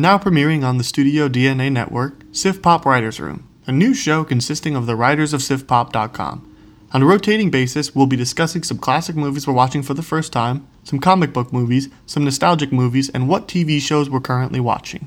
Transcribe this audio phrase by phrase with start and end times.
[0.00, 4.74] Now premiering on the Studio DNA network, Sif Pop Writers Room, a new show consisting
[4.74, 6.56] of the writers of sifpop.com.
[6.94, 10.32] On a rotating basis, we'll be discussing some classic movies we're watching for the first
[10.32, 15.06] time, some comic book movies, some nostalgic movies, and what TV shows we're currently watching.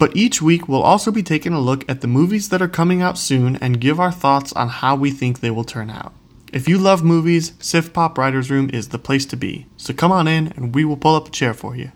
[0.00, 3.02] But each week, we'll also be taking a look at the movies that are coming
[3.02, 6.12] out soon and give our thoughts on how we think they will turn out.
[6.52, 9.66] If you love movies, Sif Pop Writers Room is the place to be.
[9.76, 11.92] So come on in and we will pull up a chair for you.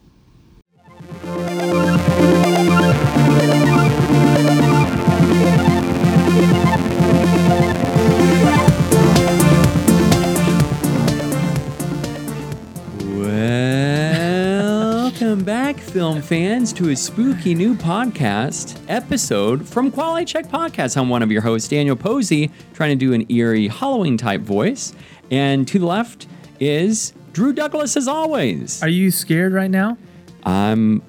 [15.72, 20.96] Back, film fans, to a spooky new podcast episode from Quality Check Podcast.
[20.96, 24.92] I'm one of your hosts, Daniel Posey, trying to do an eerie Halloween type voice.
[25.30, 26.26] And to the left
[26.58, 28.82] is Drew Douglas, as always.
[28.82, 29.96] Are you scared right now?
[30.42, 31.02] I'm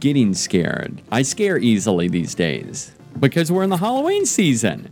[0.00, 1.00] getting scared.
[1.12, 4.90] I scare easily these days because we're in the Halloween season.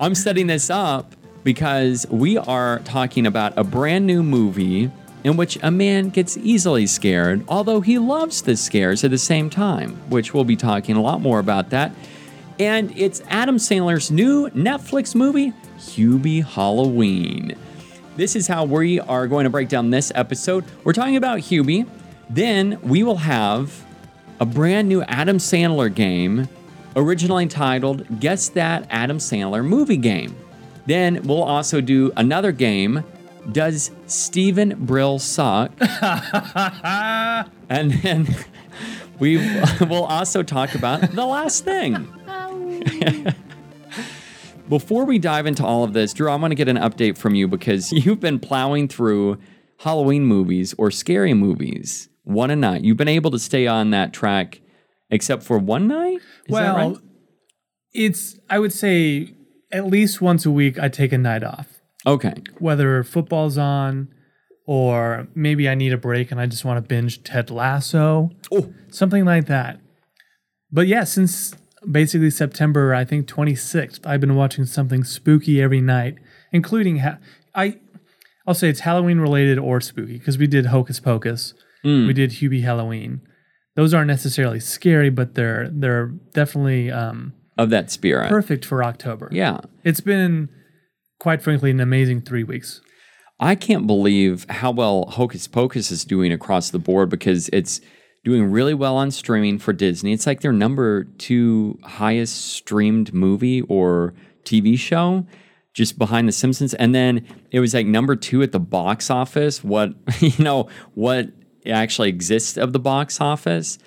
[0.00, 4.90] I'm setting this up because we are talking about a brand new movie
[5.26, 9.50] in which a man gets easily scared, although he loves the scares at the same
[9.50, 11.90] time, which we'll be talking a lot more about that.
[12.60, 17.56] And it's Adam Sandler's new Netflix movie, Hubie Halloween.
[18.14, 20.64] This is how we are going to break down this episode.
[20.84, 21.88] We're talking about Hubie.
[22.30, 23.84] Then we will have
[24.38, 26.48] a brand new Adam Sandler game,
[26.94, 30.36] originally titled Guess That Adam Sandler Movie Game.
[30.86, 33.02] Then we'll also do another game,
[33.52, 35.72] Does Stephen Brill Suck?
[37.68, 38.34] and then
[39.18, 39.36] we
[39.80, 42.08] will also talk about the last thing.
[44.68, 47.34] Before we dive into all of this, Drew, I want to get an update from
[47.34, 49.38] you because you've been plowing through
[49.78, 52.82] Halloween movies or scary movies one a night.
[52.82, 54.60] You've been able to stay on that track
[55.10, 56.16] except for one night?
[56.16, 56.96] Is well, that right?
[57.92, 59.34] it's I would say
[59.72, 61.75] at least once a week I take a night off.
[62.06, 62.34] Okay.
[62.58, 64.08] Whether football's on
[64.66, 68.30] or maybe I need a break and I just want to binge Ted Lasso.
[68.52, 68.72] Oh.
[68.90, 69.80] Something like that.
[70.72, 71.54] But yeah, since
[71.90, 76.16] basically September, I think 26th, I've been watching something spooky every night,
[76.52, 77.18] including ha-
[77.54, 77.78] I
[78.46, 81.54] I'll say it's Halloween related or spooky because we did Hocus Pocus.
[81.82, 82.06] Hmm.
[82.06, 83.20] We did Hubie Halloween.
[83.74, 88.28] Those aren't necessarily scary, but they're they're definitely um, Of that spirit.
[88.28, 89.28] perfect for October.
[89.32, 89.60] Yeah.
[89.84, 90.48] It's been
[91.18, 92.80] quite frankly an amazing three weeks.
[93.38, 97.80] I can't believe how well Hocus Pocus is doing across the board because it's
[98.24, 100.12] doing really well on streaming for Disney.
[100.12, 105.26] It's like their number two highest streamed movie or TV show,
[105.74, 106.72] just behind The Simpsons.
[106.74, 109.62] And then it was like number two at the box office.
[109.62, 111.28] What, you know, what
[111.66, 113.78] actually exists of the box office.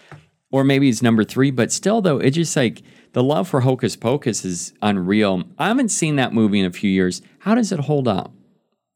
[0.51, 2.81] Or maybe it's number three, but still, though, it's just like
[3.13, 5.43] the love for Hocus Pocus is unreal.
[5.59, 7.21] I haven't seen that movie in a few years.
[7.39, 8.31] How does it hold up?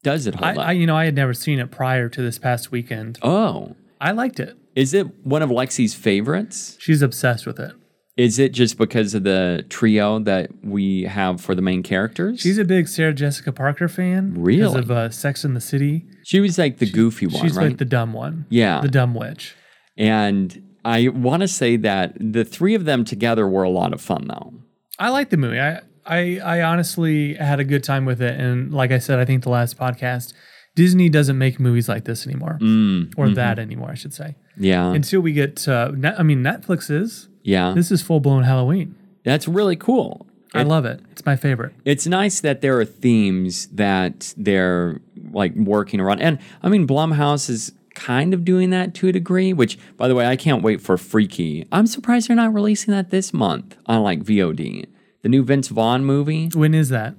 [0.03, 0.67] Does it I, hold up?
[0.67, 3.19] I you know I had never seen it prior to this past weekend.
[3.21, 4.57] oh, I liked it.
[4.75, 6.75] is it one of Lexi's favorites?
[6.79, 7.71] She's obsessed with it.
[8.17, 12.41] Is it just because of the trio that we have for the main characters?
[12.41, 14.33] She's a big Sarah Jessica Parker fan.
[14.37, 14.59] Really?
[14.59, 16.05] Because of uh, Sex in the City.
[16.25, 17.69] she was like the goofy one, She's right?
[17.69, 18.45] like the dumb one.
[18.49, 18.81] Yeah.
[18.81, 19.55] The dumb witch.
[19.97, 24.01] and I want to say that the three of them together were a lot of
[24.01, 24.53] fun, though.
[24.99, 25.59] I like the movie.
[25.59, 28.39] I, I I honestly had a good time with it.
[28.39, 30.33] And like I said, I think the last podcast,
[30.75, 32.57] Disney doesn't make movies like this anymore.
[32.61, 34.35] Mm, Or that anymore, I should say.
[34.57, 37.29] yeah, Until we get Net, I mean Netflix is.
[37.43, 38.95] yeah, This is full blown Halloween.
[39.23, 40.27] that's really cool.
[40.55, 40.99] I love it.
[41.11, 41.73] It's my favorite.
[41.83, 45.01] It's nice that there are themes that they're
[45.31, 46.21] like working around.
[46.21, 50.15] And I mean, Blumhouse is kind of doing that to a degree, which, by the
[50.15, 51.67] way, I can't wait for Freaky.
[51.71, 54.85] I'm surprised they're not releasing that this month on like VOD.
[55.21, 56.49] The new Vince Vaughn movie.
[56.53, 57.15] When is that?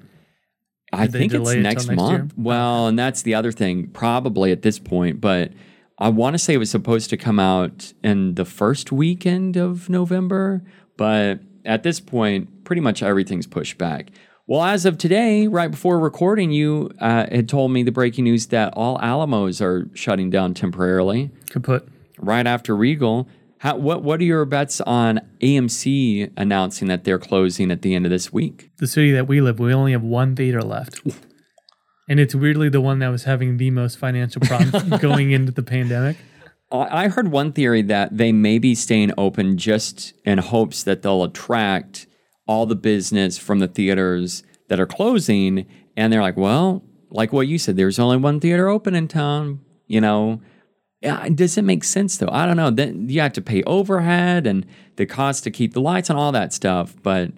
[0.93, 1.97] I think it's it next next year?
[1.97, 2.35] month.
[2.37, 5.53] Well, and that's the other thing, probably at this point, but
[5.99, 9.89] I want to say it was supposed to come out in the first weekend of
[9.89, 10.62] November,
[10.97, 14.11] but at this point, pretty much everything's pushed back.
[14.46, 18.49] Well, as of today, right before recording, you uh, had told me the breaking news
[18.49, 21.88] that all Alamos are shutting down temporarily Kaput.
[22.19, 23.26] right after Regal.
[23.58, 28.05] How, what what are your bets on AMC announcing that they're closing at the end
[28.05, 28.70] of this week?
[28.76, 31.00] The city that we live, we only have one theater left.
[32.06, 35.62] And it's weirdly the one that was having the most financial problems going into the
[35.62, 36.19] pandemic.
[36.70, 41.00] I I heard one theory that they may be staying open just in hopes that
[41.00, 42.06] they'll attract
[42.46, 45.67] all the business from the theaters that are closing.
[45.96, 49.61] And they're like, well, like what you said, there's only one theater open in town,
[49.87, 50.41] you know,
[51.35, 52.31] does it make sense though?
[52.31, 52.70] I don't know.
[52.70, 56.32] Then you have to pay overhead and the cost to keep the lights and all
[56.32, 56.94] that stuff.
[57.02, 57.32] But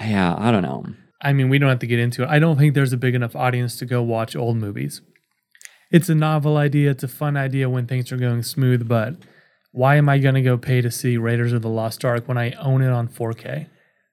[0.00, 0.86] yeah, I don't know.
[1.22, 2.28] I mean, we don't have to get into it.
[2.28, 5.02] I don't think there's a big enough audience to go watch old movies.
[5.90, 6.92] It's a novel idea.
[6.92, 9.16] It's a fun idea when things are going smooth, but
[9.72, 12.38] why am I going to go pay to see Raiders of the Lost Ark when
[12.38, 13.66] I own it on 4K?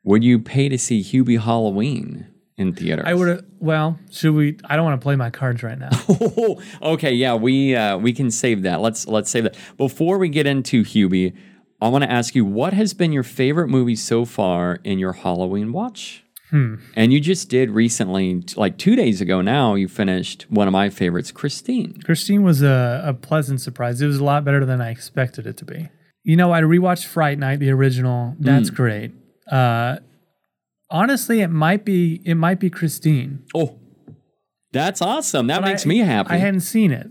[0.07, 3.03] Would you pay to see Hubie Halloween in theaters?
[3.05, 3.45] I would.
[3.59, 4.57] Well, should we?
[4.63, 5.89] I don't want to play my cards right now.
[6.81, 8.79] okay, yeah, we uh, we can save that.
[8.79, 9.57] Let's let's save that.
[9.75, 11.35] Before we get into Hubie,
[11.81, 15.11] I want to ask you what has been your favorite movie so far in your
[15.11, 16.23] Halloween watch?
[16.51, 16.75] Hmm.
[16.95, 20.89] And you just did recently, like two days ago now, you finished one of my
[20.89, 21.99] favorites, Christine.
[22.05, 24.01] Christine was a, a pleasant surprise.
[24.01, 25.89] It was a lot better than I expected it to be.
[26.23, 28.37] You know, I rewatched Fright Night, the original.
[28.39, 29.11] That's great.
[29.51, 29.97] Uh,
[30.89, 33.43] honestly, it might be it might be Christine.
[33.55, 33.79] Oh,
[34.71, 35.47] that's awesome.
[35.47, 36.31] That But makes I- me happy.
[36.31, 37.07] I hadn't seen it.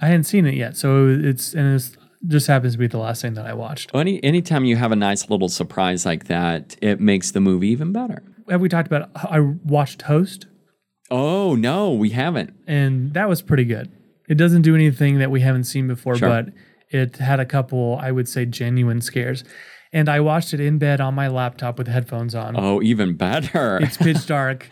[0.00, 3.22] I hadn't seen it yet, so it's and it's just happens to be the last
[3.22, 3.90] thing that I watched.
[3.94, 7.92] Any anytime you have a nice little surprise like that, it makes the movie even
[7.92, 8.22] better.
[8.50, 9.10] Have we talked about?
[9.14, 10.46] I watched Host,
[11.10, 12.52] Oh no, we haven't.
[12.66, 13.90] and that was pretty good.
[14.28, 16.28] It doesn't do anything that we haven't seen before, Sure.
[16.28, 16.48] but
[16.90, 19.44] it had a couple, I would say, genuine scares.
[19.92, 22.54] And I watched it in bed on my laptop with headphones on.
[22.56, 23.78] Oh, even better.
[23.82, 24.68] It's pitch dark,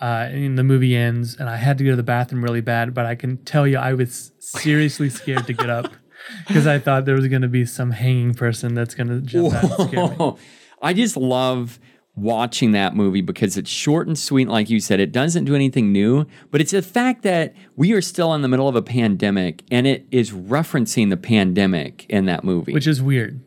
[0.00, 2.94] uh, and the movie ends, and I had to go to the bathroom really bad.
[2.94, 5.92] But I can tell you, I was seriously scared to get up
[6.46, 9.54] because I thought there was going to be some hanging person that's going to jump
[9.54, 10.36] out and scare me.
[10.80, 11.78] I just love
[12.14, 14.48] watching that movie because it's short and sweet.
[14.48, 18.02] Like you said, it doesn't do anything new, but it's the fact that we are
[18.02, 22.44] still in the middle of a pandemic and it is referencing the pandemic in that
[22.44, 22.72] movie.
[22.72, 23.40] Which is weird.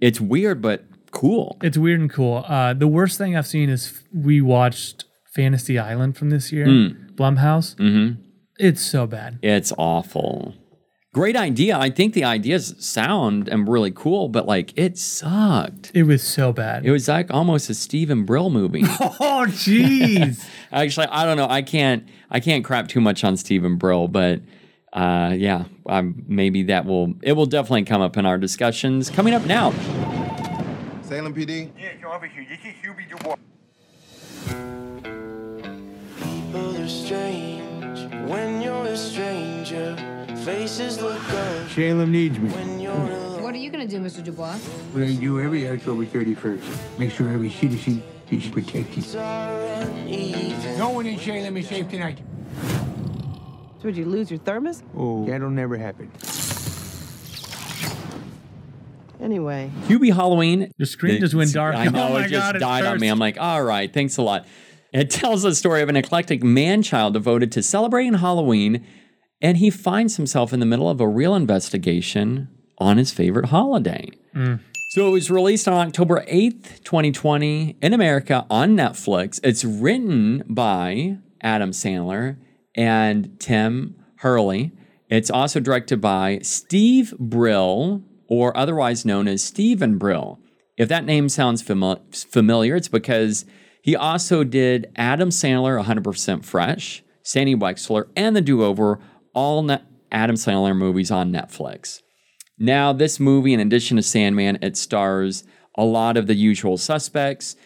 [0.00, 1.58] It's weird, but cool.
[1.62, 2.44] It's weird and cool.
[2.46, 5.04] Uh, the worst thing I've seen is we watched
[5.34, 6.88] Fantasy Island from this year, Hmm.
[7.14, 7.76] Blumhouse.
[7.76, 8.22] Mm-hmm.
[8.58, 9.38] It's so bad.
[9.42, 10.54] It's awful.
[11.12, 11.76] Great idea.
[11.76, 15.90] I think the ideas sound and really cool, but like it sucked.
[15.92, 16.86] It was so bad.
[16.86, 18.82] It was like almost a Stephen Brill movie.
[18.86, 20.44] oh, jeez.
[20.72, 21.48] Actually, I don't know.
[21.48, 22.04] I can't.
[22.30, 24.40] I can't crap too much on Stephen Brill, but
[24.92, 27.14] uh, yeah, um, maybe that will.
[27.22, 29.70] It will definitely come up in our discussions coming up now.
[31.02, 31.70] Salem PD?
[31.78, 32.42] Yeah, you're over here.
[32.48, 33.36] You can Hubie Dubois.
[36.22, 39.96] People are strange when you're a stranger.
[40.44, 42.48] Faces look good Salem needs me.
[42.50, 43.42] when you're alone.
[43.42, 44.24] What are you gonna do, Mr.
[44.24, 44.58] Dubois?
[44.94, 46.98] We're gonna do every October 31st.
[46.98, 49.04] Make sure every citizen is protected.
[50.78, 52.20] No one in Salem is safe tonight.
[53.80, 54.82] So Would you lose your thermos?
[54.94, 56.10] Oh, that'll never happen.
[59.18, 60.70] Anyway, Hubie Halloween.
[60.76, 61.76] Your screen just went dark.
[61.76, 63.08] I oh know Oh it just God, it died on me.
[63.08, 64.46] I'm like, all right, thanks a lot.
[64.92, 68.84] It tells the story of an eclectic man child devoted to celebrating Halloween,
[69.40, 74.10] and he finds himself in the middle of a real investigation on his favorite holiday.
[74.34, 74.60] Mm.
[74.90, 79.40] So it was released on October 8th, 2020 in America on Netflix.
[79.42, 82.36] It's written by Adam Sandler
[82.74, 84.72] and Tim Herlihy.
[85.08, 90.38] It's also directed by Steve Brill, or otherwise known as Stephen Brill.
[90.76, 93.44] If that name sounds fami- familiar, it's because
[93.82, 99.00] he also did Adam Sandler 100% Fresh, Sandy Wexler, and The Do Over,
[99.34, 99.82] all ne-
[100.12, 102.00] Adam Sandler movies on Netflix.
[102.58, 105.44] Now, this movie, in addition to Sandman, it stars
[105.76, 107.56] a lot of the usual suspects,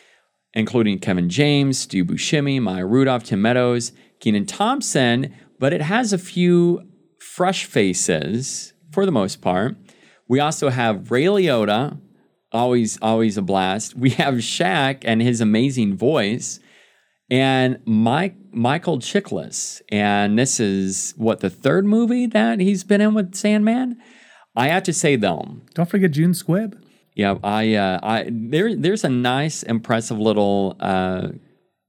[0.54, 3.92] including Kevin James, Stu Buscemi, Maya Rudolph, Tim Meadows,
[4.24, 6.80] Kenan Thompson, but it has a few
[7.18, 9.76] fresh faces for the most part.
[10.26, 12.00] We also have Ray Liotta,
[12.50, 13.94] always always a blast.
[13.94, 16.58] We have Shaq and his amazing voice,
[17.28, 23.12] and Mike Michael Chiklis, and this is what the third movie that he's been in
[23.12, 23.98] with Sandman.
[24.56, 26.82] I have to say though, Don't forget June Squibb.
[27.14, 31.28] yeah, I, uh, I there, there's a nice, impressive little uh,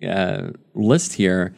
[0.06, 1.56] uh, list here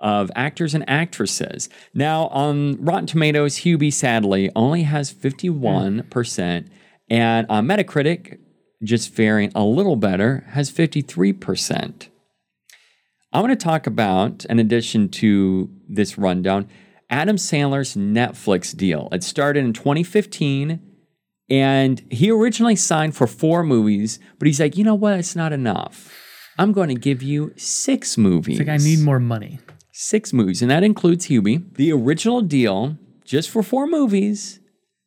[0.00, 1.68] of actors and actresses.
[1.94, 6.68] Now, on Rotten Tomatoes, Hubie sadly only has 51%, mm.
[7.08, 8.38] and on Metacritic,
[8.82, 12.08] just faring a little better, has 53%.
[13.32, 16.68] I want to talk about, in addition to this rundown,
[17.10, 19.08] Adam Sandler's Netflix deal.
[19.10, 20.80] It started in 2015,
[21.50, 25.18] and he originally signed for four movies, but he's like, you know what?
[25.18, 26.12] It's not enough.
[26.58, 28.60] I'm going to give you six movies.
[28.60, 29.58] It's like I need more money.
[29.96, 31.72] Six movies, and that includes Hubie.
[31.76, 34.58] The original deal, just for four movies,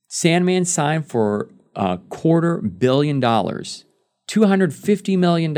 [0.08, 3.84] Sandman signed for a quarter billion dollars,
[4.29, 5.53] $250 million.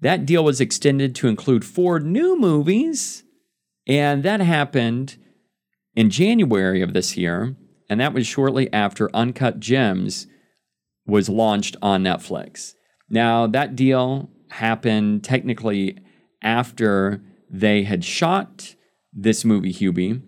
[0.00, 3.22] That deal was extended to include four new movies,
[3.86, 5.16] and that happened
[5.94, 7.54] in January of this year.
[7.88, 10.26] and that was shortly after Uncut Gems
[11.06, 12.74] was launched on Netflix.
[13.08, 15.96] Now, that deal happened technically
[16.42, 18.74] after they had shot
[19.12, 20.22] this movie, Hubie.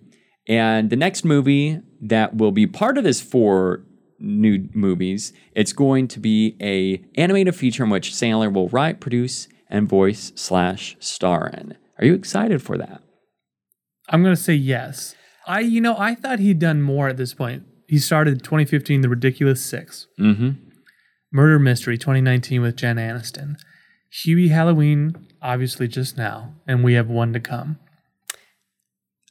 [0.47, 3.85] And the next movie that will be part of this four
[4.19, 9.49] new movies, it's going to be a animated feature in which Sandler will write, produce,
[9.69, 11.77] and voice slash star in.
[11.99, 13.03] Are you excited for that?
[14.09, 15.15] I'm gonna say yes.
[15.47, 17.65] I, you know, I thought he'd done more at this point.
[17.87, 20.51] He started 2015, The Ridiculous Six, Mm-hmm.
[21.33, 23.57] Murder Mystery 2019 with Jen Aniston,
[24.13, 27.79] Hubie Halloween, obviously just now, and we have one to come.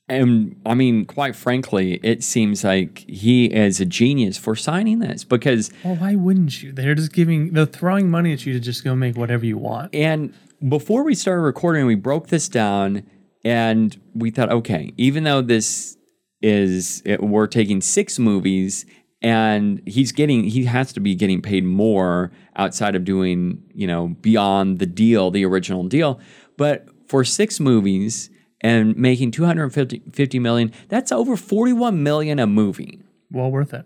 [0.10, 5.26] And I mean, quite frankly, it seems like he is a genius for signing this
[5.26, 6.72] because, Well, why wouldn't you?
[6.72, 9.94] They're just giving, they're throwing money at you to just go make whatever you want.
[9.94, 10.34] and
[10.68, 13.04] before we started recording, we broke this down
[13.44, 15.98] and we thought, okay, even though this
[16.42, 18.86] is, it, we're taking six movies
[19.22, 24.10] and he's getting, he has to be getting paid more outside of doing, you know,
[24.22, 26.20] beyond the deal, the original deal.
[26.58, 28.30] But for six movies
[28.62, 33.02] and making 250 million that's over 41 million a movie.
[33.32, 33.86] Well worth it.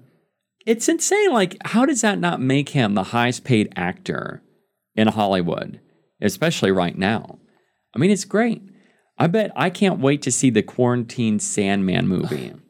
[0.66, 1.32] It's insane.
[1.32, 4.44] Like, how does that not make him the highest paid actor
[4.96, 5.80] in Hollywood,
[6.22, 7.40] especially right now?
[7.96, 8.62] I mean, it's great.
[9.18, 12.54] I bet I can't wait to see the Quarantine Sandman movie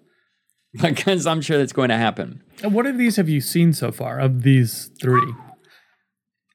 [0.74, 2.44] because I'm sure that's going to happen.
[2.64, 5.34] And What of these have you seen so far of these three?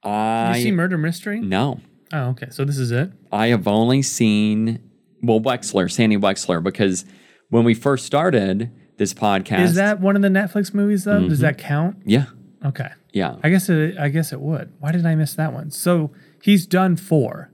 [0.05, 1.41] Have I you seen Murder Mystery?
[1.41, 1.81] no,
[2.13, 2.47] Oh, okay.
[2.51, 3.11] So this is it.
[3.33, 4.81] I have only seen
[5.23, 7.05] well Wexler, Sandy Wexler, because
[7.51, 11.29] when we first started this podcast, Is that one of the Netflix movies though?
[11.29, 11.43] Does mm-hmm.
[11.43, 11.97] that count?
[12.05, 12.27] yeah,
[12.65, 12.89] Okay.
[13.13, 13.37] yeah.
[13.43, 13.99] I guess it.
[13.99, 14.73] I guess it would.
[14.79, 15.71] Why did I miss that one?
[15.71, 17.51] So he's done four.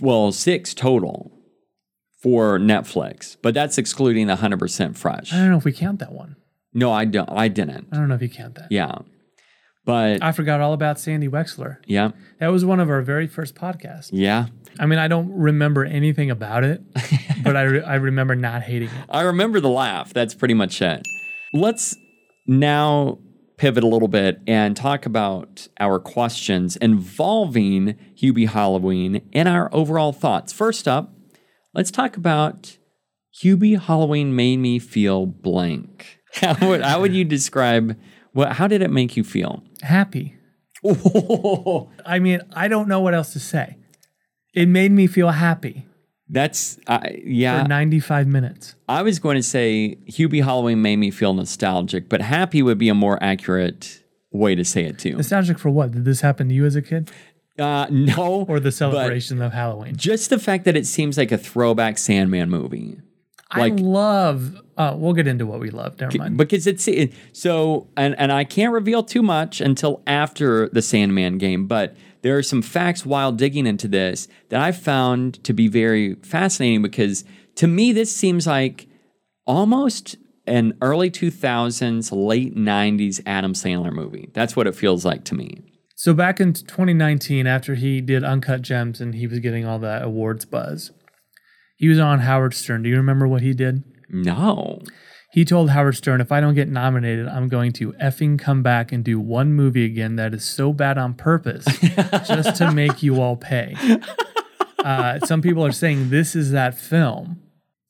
[0.00, 1.30] well, six total
[2.22, 5.32] for Netflix, but that's excluding the hundred percent fresh.
[5.32, 6.36] I don't know if we count that one.
[6.74, 7.28] No, I don't.
[7.30, 7.88] I didn't.
[7.92, 8.68] I don't know if you count that.
[8.70, 8.98] Yeah,
[9.84, 11.78] but I forgot all about Sandy Wexler.
[11.86, 14.10] yeah, That was one of our very first podcasts.
[14.12, 14.46] yeah.
[14.78, 16.80] I mean, I don't remember anything about it,
[17.42, 19.04] but I, re- I remember not hating it.
[19.08, 20.14] I remember the laugh.
[20.14, 21.02] That's pretty much it.
[21.52, 21.96] Let's
[22.46, 23.18] now
[23.56, 30.12] pivot a little bit and talk about our questions involving Hubie Halloween and our overall
[30.12, 30.52] thoughts.
[30.52, 31.12] First up,
[31.74, 32.76] let's talk about
[33.42, 36.18] Hubie Halloween made me feel blank.
[36.34, 37.98] How would, how would you describe
[38.32, 38.52] what?
[38.52, 39.64] How did it make you feel?
[39.82, 40.36] Happy.
[42.06, 43.76] I mean, I don't know what else to say.
[44.54, 45.86] It made me feel happy
[46.28, 47.62] That's uh, yeah.
[47.62, 48.76] for 95 minutes.
[48.88, 52.88] I was going to say Hubie Halloween made me feel nostalgic, but happy would be
[52.88, 54.00] a more accurate
[54.30, 55.16] way to say it too.
[55.16, 55.90] Nostalgic for what?
[55.90, 57.10] Did this happen to you as a kid?
[57.60, 59.94] Uh, no, Or the celebration of Halloween?
[59.96, 62.98] Just the fact that it seems like a throwback Sandman movie,
[63.56, 64.60] like I love.
[64.76, 66.00] Uh, we'll get into what we love.
[66.00, 66.36] Never mind.
[66.38, 71.38] because it's it, so, and and I can't reveal too much until after the Sandman
[71.38, 75.68] game, but there are some facts while digging into this that I found to be
[75.68, 77.24] very fascinating because
[77.56, 78.86] to me this seems like
[79.46, 84.30] almost an early 2000s, late 90s Adam Sandler movie.
[84.32, 85.62] That's what it feels like to me.
[86.00, 90.02] So back in 2019, after he did Uncut Gems and he was getting all that
[90.02, 90.92] awards buzz,
[91.76, 92.84] he was on Howard Stern.
[92.84, 93.84] Do you remember what he did?
[94.08, 94.80] No.
[95.30, 98.92] He told Howard Stern, if I don't get nominated, I'm going to effing come back
[98.92, 101.66] and do one movie again that is so bad on purpose
[102.26, 103.76] just to make you all pay.
[104.78, 107.42] Uh, some people are saying this is that film.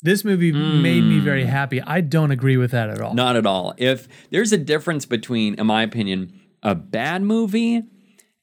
[0.02, 1.80] This movie made me very happy.
[1.80, 3.14] I don't agree with that at all.
[3.14, 3.72] Not at all.
[3.76, 7.84] If there's a difference between, in my opinion, a bad movie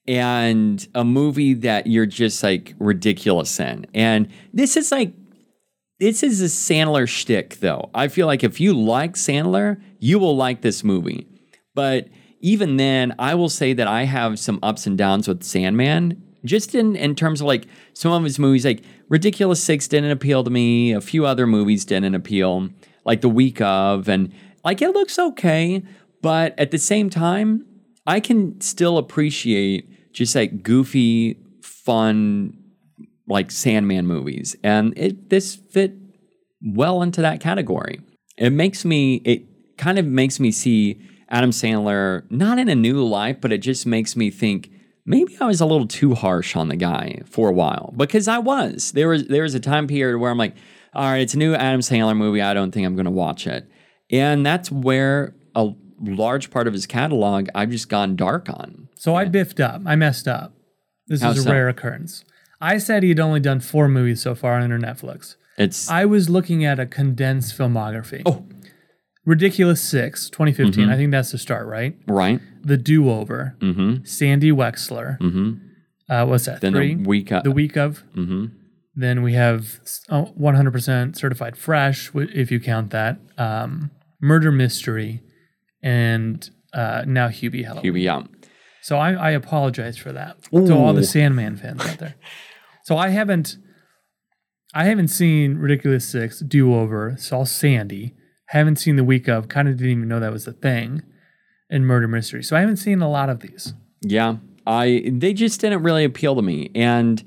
[0.08, 3.86] and a movie that you're just like ridiculous in.
[3.94, 5.14] And this is like,
[6.00, 7.90] this is a Sandler shtick, though.
[7.94, 11.28] I feel like if you like Sandler, you will like this movie.
[11.74, 12.08] But
[12.40, 16.76] even then, I will say that I have some ups and downs with Sandman, just
[16.76, 20.50] in, in terms of like some of his movies, like Ridiculous Six didn't appeal to
[20.50, 20.92] me.
[20.92, 22.70] A few other movies didn't appeal,
[23.04, 24.32] like The Week of, and
[24.64, 25.84] like it looks okay.
[26.22, 27.66] But at the same time,
[28.06, 32.58] I can still appreciate just like goofy, fun,
[33.28, 35.94] like Sandman movies, and it this fit
[36.62, 38.02] well into that category.
[38.36, 39.44] It makes me it
[39.78, 43.86] kind of makes me see Adam Sandler not in a new light, but it just
[43.86, 44.72] makes me think
[45.06, 48.40] maybe I was a little too harsh on the guy for a while because I
[48.40, 48.94] was.
[48.94, 50.56] There was there was a time period where I'm like,
[50.96, 52.42] all right, it's a new Adam Sandler movie.
[52.42, 53.70] I don't think I'm going to watch it,
[54.10, 58.87] and that's where a large part of his catalog I've just gone dark on.
[58.98, 59.82] So I biffed up.
[59.86, 60.54] I messed up.
[61.08, 61.52] This How is a so?
[61.52, 62.26] rare occurrence.
[62.60, 65.36] I said he'd only done four movies so far under Netflix.
[65.58, 68.24] It's I was looking at a condensed filmography.
[68.26, 68.46] Oh.
[69.26, 70.84] Ridiculous Six, 2015.
[70.84, 70.92] Mm-hmm.
[70.92, 71.98] I think that's the start, right?
[72.08, 72.40] Right.
[72.64, 74.06] The Do Over, Mm-hmm.
[74.06, 75.20] Sandy Wexler.
[75.20, 75.54] Mm-hmm.
[76.10, 76.62] Uh, what's that?
[76.62, 76.96] Then Three.
[76.96, 77.32] the week.
[77.32, 78.04] Uh, the week of.
[78.16, 78.46] mm-hmm.
[78.96, 83.20] Then we have oh, 100% certified fresh, if you count that.
[83.38, 85.22] Um, Murder Mystery,
[85.84, 87.94] and uh, now Hubie Halloween.
[87.94, 88.24] Hubie, yeah.
[88.82, 92.16] So I, I apologize for that to all the Sandman fans out there.
[92.84, 93.58] So I haven't,
[94.74, 98.16] I haven't seen Ridiculous Six, Do Over, saw Sandy,
[98.50, 101.04] haven't seen the week of, kind of didn't even know that was a thing,
[101.70, 102.44] in Murder Mystery.
[102.44, 103.74] So I haven't seen a lot of these.
[104.02, 106.72] Yeah, I they just didn't really appeal to me.
[106.76, 107.24] And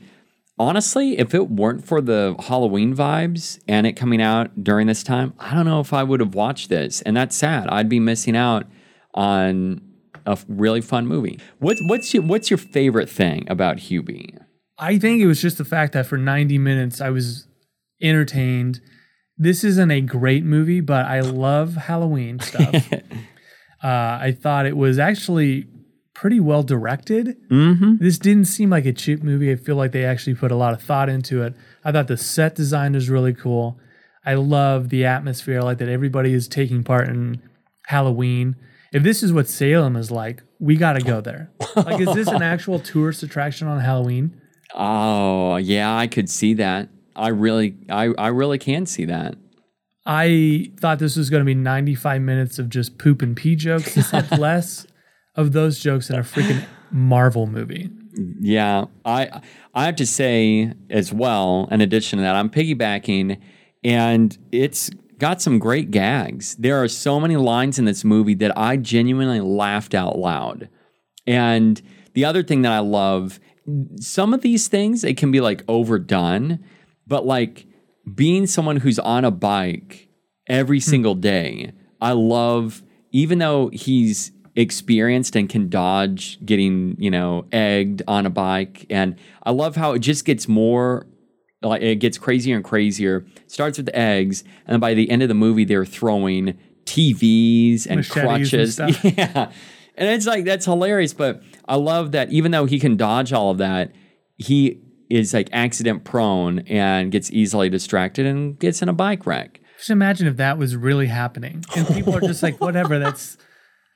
[0.59, 5.35] honestly, if it weren't for the Halloween vibes and it coming out during this time,
[5.39, 7.03] I don't know if I would have watched this.
[7.03, 7.69] And that's sad.
[7.69, 8.67] I'd be missing out
[9.15, 9.83] on
[10.31, 11.39] a really fun movie.
[11.59, 14.39] What's what's your what's your favorite thing about Hubie?
[14.79, 17.47] I think it was just the fact that for 90 minutes I was
[18.01, 18.81] entertained.
[19.37, 22.93] This isn't a great movie, but I love Halloween stuff.
[22.93, 22.99] uh,
[23.83, 25.67] I thought it was actually
[26.15, 27.37] pretty well directed.
[27.49, 27.97] Mm-hmm.
[27.99, 29.51] This didn't seem like a cheap movie.
[29.51, 31.55] I feel like they actually put a lot of thought into it.
[31.85, 33.79] I thought the set design was really cool.
[34.25, 37.41] I love the atmosphere, I like that everybody is taking part in
[37.87, 38.57] Halloween.
[38.93, 41.51] If this is what Salem is like, we got to go there.
[41.77, 44.41] Like, is this an actual tourist attraction on Halloween?
[44.75, 46.89] Oh yeah, I could see that.
[47.17, 49.37] I really, I, I really can see that.
[50.07, 53.95] I thought this was going to be 95 minutes of just poop and pee jokes.
[53.95, 54.87] This had less
[55.37, 57.91] of those jokes in a freaking Marvel movie.
[58.41, 59.41] Yeah, I
[59.75, 61.69] I have to say as well.
[61.71, 63.41] In addition to that, I'm piggybacking,
[63.85, 66.57] and it's got some great gags.
[66.57, 70.69] There are so many lines in this movie that I genuinely laughed out loud.
[71.27, 71.81] And
[72.15, 73.39] the other thing that I love,
[74.01, 76.59] some of these things it can be like overdone,
[77.07, 77.67] but like
[78.13, 80.09] being someone who's on a bike
[80.49, 80.91] every hmm.
[80.91, 88.03] single day, I love even though he's experienced and can dodge getting, you know, egged
[88.09, 91.07] on a bike and I love how it just gets more
[91.63, 93.27] like it gets crazier and crazier.
[93.47, 97.97] Starts with eggs and then by the end of the movie they're throwing TVs and
[97.97, 98.75] Machetes and crutches.
[98.75, 99.05] stuff.
[99.19, 99.53] Yeah.
[99.97, 103.51] And it's like that's hilarious, but I love that even though he can dodge all
[103.51, 103.93] of that,
[104.39, 109.61] he is like accident prone and gets easily distracted and gets in a bike wreck.
[109.77, 113.37] Just imagine if that was really happening, and people are just like, "Whatever, that's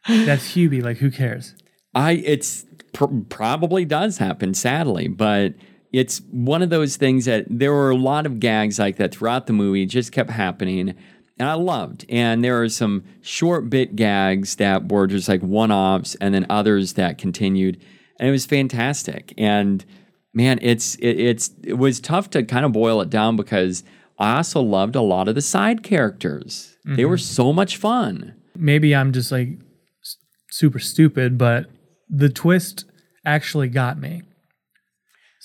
[0.07, 0.83] that's Hubie.
[0.83, 1.55] Like, who cares?"
[1.95, 5.55] I it's pr- probably does happen sadly, but
[5.95, 9.47] it's one of those things that there were a lot of gags like that throughout
[9.47, 9.87] the movie.
[9.87, 10.95] Just kept happening.
[11.39, 12.05] And I loved.
[12.09, 16.47] And there are some short bit gags that were just like one offs and then
[16.51, 17.81] others that continued.
[18.19, 19.35] And it was fantastic.
[19.39, 19.85] And
[20.33, 23.85] man, it's it, it's it was tough to kind of boil it down because
[24.19, 26.77] I also loved a lot of the side characters.
[26.85, 27.23] They were mm-hmm.
[27.23, 28.35] so much fun.
[28.57, 29.61] Maybe I'm just like
[30.51, 31.67] super stupid, but
[32.11, 32.85] the twist
[33.25, 34.23] actually got me.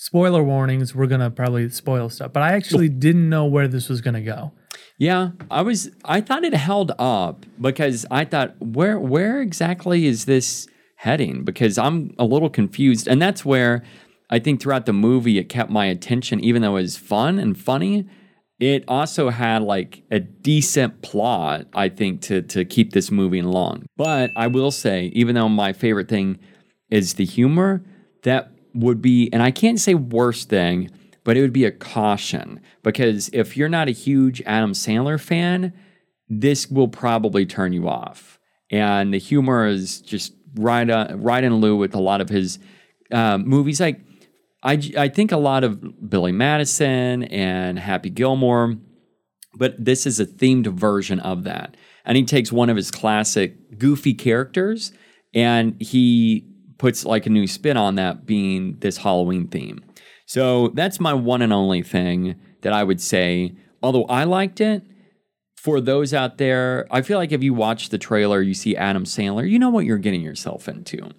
[0.02, 4.00] Spoiler warnings, we're gonna probably spoil stuff, but I actually didn't know where this was
[4.00, 4.50] gonna go.
[4.96, 5.90] Yeah, I was.
[6.06, 11.44] I thought it held up because I thought, where where exactly is this heading?
[11.44, 13.82] Because I'm a little confused, and that's where
[14.30, 17.58] I think throughout the movie it kept my attention, even though it was fun and
[17.58, 18.08] funny.
[18.58, 23.84] It also had like a decent plot, I think, to to keep this moving along.
[23.98, 26.38] But I will say, even though my favorite thing
[26.88, 27.84] is the humor,
[28.22, 30.90] that would be, and I can't say worst thing,
[31.24, 35.72] but it would be a caution because if you're not a huge Adam Sandler fan,
[36.28, 38.38] this will probably turn you off.
[38.70, 42.58] And the humor is just right, uh, right in lieu with a lot of his
[43.12, 43.80] um, movies.
[43.80, 44.00] Like
[44.62, 48.76] I, I think a lot of Billy Madison and Happy Gilmore,
[49.54, 51.76] but this is a themed version of that.
[52.04, 54.92] And he takes one of his classic goofy characters
[55.34, 56.49] and he
[56.80, 59.84] puts like a new spin on that being this Halloween theme.
[60.24, 63.54] So that's my one and only thing that I would say.
[63.82, 64.82] Although I liked it,
[65.56, 69.04] for those out there, I feel like if you watch the trailer, you see Adam
[69.04, 71.10] Sandler, you know what you're getting yourself into.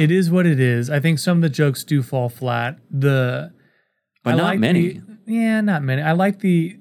[0.00, 0.88] It is what it is.
[0.88, 2.78] I think some of the jokes do fall flat.
[2.90, 3.52] The
[4.24, 4.94] But I not many.
[4.94, 6.00] the- yeah, not many.
[6.00, 6.78] I like the.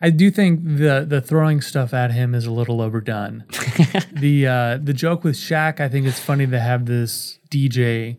[0.00, 3.44] I do think the the throwing stuff at him is a little overdone.
[4.12, 8.18] the uh, the joke with Shaq, I think it's funny to have this DJ,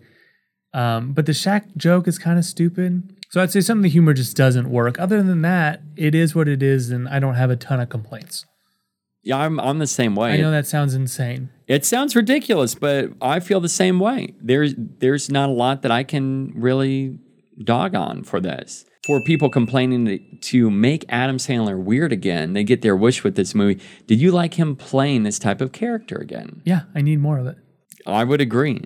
[0.73, 3.15] um, but the Shaq joke is kind of stupid.
[3.29, 4.99] So I'd say some of the humor just doesn't work.
[4.99, 7.87] Other than that, it is what it is, and I don't have a ton of
[7.87, 8.45] complaints.
[9.21, 10.33] Yeah, I'm, I'm the same way.
[10.33, 11.49] I know that sounds insane.
[11.67, 14.33] It sounds ridiculous, but I feel the same way.
[14.41, 17.19] There's there's not a lot that I can really
[17.63, 18.85] dog on for this.
[19.05, 23.35] For people complaining to, to make Adam Sandler weird again, they get their wish with
[23.35, 23.81] this movie.
[24.07, 26.61] Did you like him playing this type of character again?
[26.65, 27.57] Yeah, I need more of it.
[28.05, 28.81] I would agree.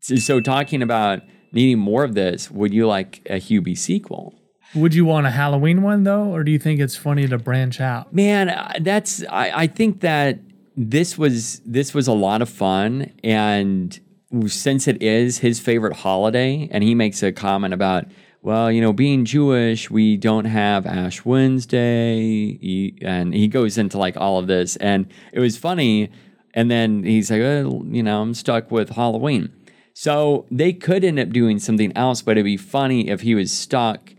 [0.00, 4.34] So, so talking about needing more of this, would you like a Hubie sequel?
[4.74, 7.80] Would you want a Halloween one though, or do you think it's funny to branch
[7.80, 8.12] out?
[8.14, 10.38] Man, uh, that's I, I think that
[10.76, 13.98] this was this was a lot of fun and
[14.46, 18.06] since it is his favorite holiday and he makes a comment about
[18.42, 22.92] well, you know, being Jewish, we don't have Ash Wednesday.
[23.00, 24.74] And he goes into like all of this.
[24.76, 26.10] And it was funny.
[26.52, 29.52] And then he's like, oh, you know, I'm stuck with Halloween.
[29.94, 33.52] So they could end up doing something else, but it'd be funny if he was
[33.52, 34.12] stuck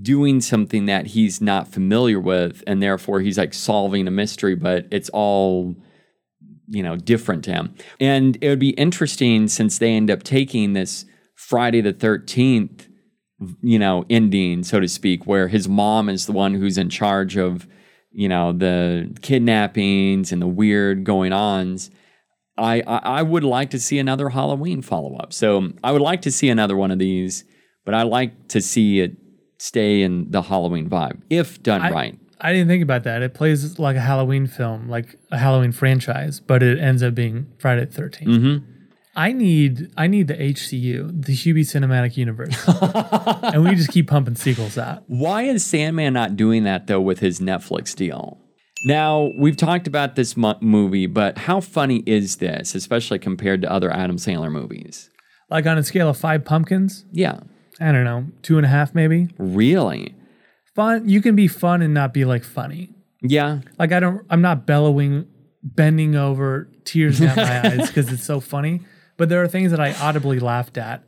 [0.00, 2.64] doing something that he's not familiar with.
[2.66, 5.76] And therefore he's like solving a mystery, but it's all
[6.72, 7.74] you know different to him.
[8.00, 11.04] And it would be interesting since they end up taking this
[11.34, 12.86] friday the 13th
[13.62, 17.36] you know ending so to speak where his mom is the one who's in charge
[17.36, 17.66] of
[18.12, 21.90] you know the kidnappings and the weird going ons
[22.56, 25.32] I, I i would like to see another halloween follow-up.
[25.32, 27.44] So i would like to see another one of these
[27.84, 29.16] but i like to see it
[29.58, 33.22] stay in the halloween vibe if done I- right I didn't think about that.
[33.22, 37.46] It plays like a Halloween film, like a Halloween franchise, but it ends up being
[37.58, 38.22] Friday the 13th.
[38.26, 38.64] Mm-hmm.
[39.14, 42.56] I need I need the HCU, the Hubie Cinematic Universe.
[43.54, 45.04] and we just keep pumping sequels out.
[45.06, 48.38] Why is Sandman not doing that though with his Netflix deal?
[48.84, 53.70] Now, we've talked about this mo- movie, but how funny is this, especially compared to
[53.70, 55.08] other Adam Sandler movies?
[55.50, 57.40] Like on a scale of five pumpkins, Yeah,
[57.80, 59.28] I don't know, two and a half maybe.
[59.38, 60.16] really?
[60.74, 61.08] Fun.
[61.08, 62.90] You can be fun and not be like funny.
[63.20, 64.26] Yeah, Like I don't.
[64.30, 65.26] I'm not bellowing,
[65.62, 68.80] bending over, tears down my eyes because it's so funny.
[69.16, 71.04] But there are things that I audibly laughed at,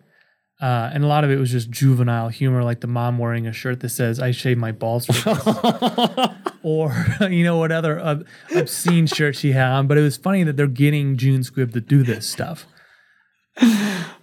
[0.61, 3.53] uh, and a lot of it was just juvenile humor, like the mom wearing a
[3.53, 8.22] shirt that says "I shave my balls," for or you know what other
[8.55, 9.87] obscene shirt she had on.
[9.88, 12.66] But it was funny that they're getting June Squibb to do this stuff.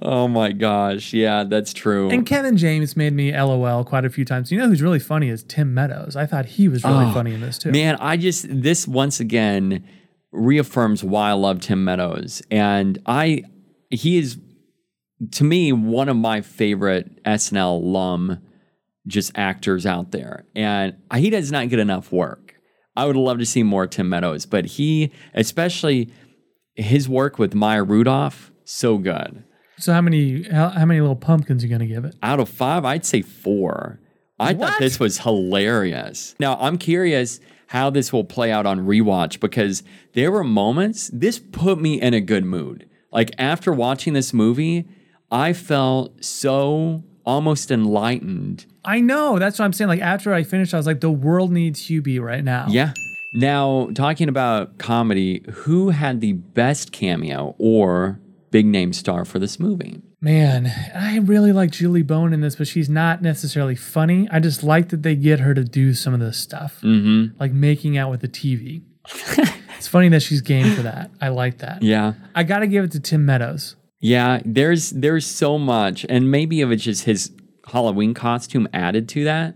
[0.04, 2.10] Oh my gosh, yeah, that's true.
[2.10, 4.52] And Kevin James made me LOL quite a few times.
[4.52, 6.15] You know who's really funny is Tim Meadows.
[6.15, 7.72] I thought he was really Oh, funny in this too.
[7.72, 9.88] Man, I just this once again
[10.32, 13.44] reaffirms why I love Tim Meadows, and I
[13.89, 14.38] he is
[15.34, 18.39] to me one of my favorite SNL alum
[19.08, 22.56] just actors out there, and he does not get enough work.
[22.96, 26.12] I would love to see more Tim Meadows, but he, especially
[26.76, 29.43] his work with Maya Rudolph, so good.
[29.78, 32.15] So how many how, how many little pumpkins are you gonna give it?
[32.21, 34.00] Out of five, I'd say four.
[34.39, 36.36] I thought this was hilarious.
[36.39, 41.39] Now, I'm curious how this will play out on rewatch because there were moments, this
[41.39, 42.89] put me in a good mood.
[43.12, 44.88] Like after watching this movie,
[45.32, 48.65] I felt so almost enlightened.
[48.84, 49.38] I know.
[49.38, 49.89] That's what I'm saying.
[49.89, 52.65] Like after I finished, I was like, the world needs Hubie right now.
[52.67, 52.93] Yeah.
[53.34, 58.19] Now, talking about comedy, who had the best cameo or
[58.51, 60.01] big name star for this movie?
[60.21, 64.27] Man, I really like Julie Bowen in this, but she's not necessarily funny.
[64.31, 67.39] I just like that they get her to do some of this stuff, Mm-hmm.
[67.39, 68.83] like making out with the TV.
[69.77, 71.09] it's funny that she's game for that.
[71.19, 71.81] I like that.
[71.81, 72.13] Yeah.
[72.35, 73.75] I got to give it to Tim Meadows.
[73.99, 77.31] Yeah, there's there's so much, and maybe if it's just his
[77.67, 79.55] Halloween costume added to that.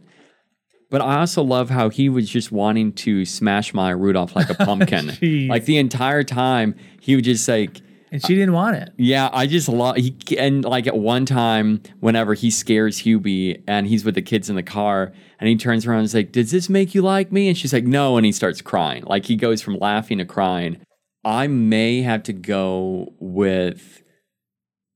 [0.91, 4.53] But I also love how he was just wanting to smash Maya Rudolph like a
[4.65, 5.47] pumpkin.
[5.49, 7.81] Like the entire time, he would just like,
[8.15, 8.93] And she didn't want it.
[8.95, 9.97] yeah, I just love.
[9.97, 14.49] He and like at one time, whenever he scares Hubie and he's with the kids
[14.49, 17.33] in the car, and he turns around and is like, "Does this make you like
[17.33, 19.03] me?" And she's like, "No," and he starts crying.
[19.03, 20.77] Like he goes from laughing to crying.
[21.25, 24.01] I may have to go with.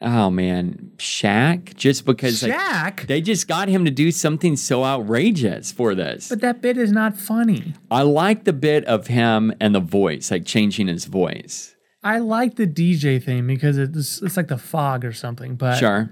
[0.02, 3.06] Oh man, Shaq, just because like, Shaq?
[3.06, 6.28] they just got him to do something so outrageous for this.
[6.28, 7.74] But that bit is not funny.
[7.90, 11.76] I like the bit of him and the voice, like changing his voice.
[12.02, 15.54] I like the DJ thing because it's it's like the fog or something.
[15.54, 16.10] But Sure.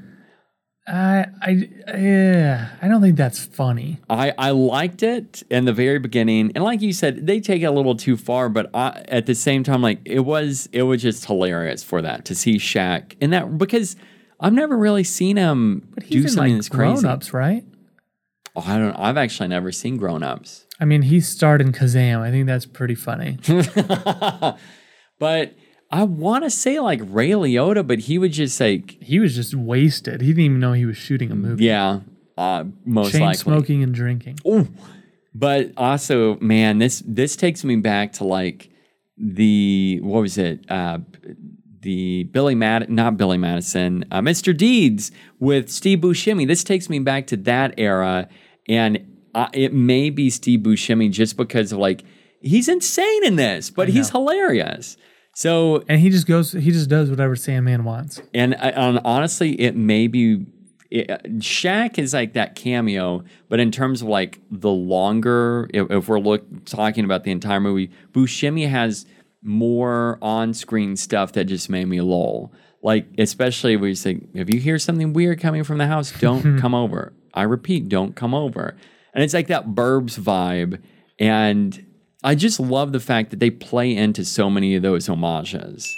[0.91, 3.99] I I yeah, I don't think that's funny.
[4.11, 7.67] I, I liked it in the very beginning, and like you said, they take it
[7.67, 8.49] a little too far.
[8.49, 12.25] But I, at the same time, like it was, it was just hilarious for that
[12.27, 13.95] to see Shaq in that because
[14.41, 16.93] I've never really seen him But he's do in something like that's crazy.
[17.03, 17.65] grown ups, right?
[18.57, 18.97] Oh, I don't.
[18.97, 22.21] I've actually never seen Grown Ups, I mean, he starred in Kazam.
[22.21, 23.39] I think that's pretty funny.
[25.21, 25.55] but
[25.91, 29.55] I want to say like Ray Liotta, but he would just like, he was just
[29.55, 30.21] wasted.
[30.21, 31.65] He didn't even know he was shooting a movie.
[31.65, 32.01] yeah,
[32.39, 33.39] uh, most Chain likely.
[33.39, 34.39] smoking and drinking.
[34.47, 34.69] Ooh.
[35.35, 38.71] But also, man, this this takes me back to like
[39.17, 40.69] the what was it?
[40.69, 40.99] Uh,
[41.83, 44.57] the Billy Mad not Billy Madison, uh, Mr.
[44.57, 46.47] Deeds with Steve Buscemi.
[46.47, 48.29] This takes me back to that era,
[48.69, 52.03] and uh, it may be Steve Buscemi just because of like
[52.41, 54.97] he's insane in this, but he's hilarious.
[55.41, 58.21] So And he just goes, he just does whatever Sandman wants.
[58.35, 60.45] and, honestly, it may be.
[60.91, 66.09] It, Shaq is like that cameo, but in terms of like the longer, if, if
[66.09, 69.07] we're look talking about the entire movie, Buscemi has
[69.43, 72.53] more on-screen stuff that just made me lol.
[72.83, 76.59] Like especially where you say, if you hear something weird coming from the house, don't
[76.61, 77.15] come over.
[77.33, 78.77] I repeat, don't come over.
[79.15, 80.83] And it's like that Burbs vibe,
[81.19, 81.87] and
[82.23, 85.97] I just love the fact that they play into so many of those homages.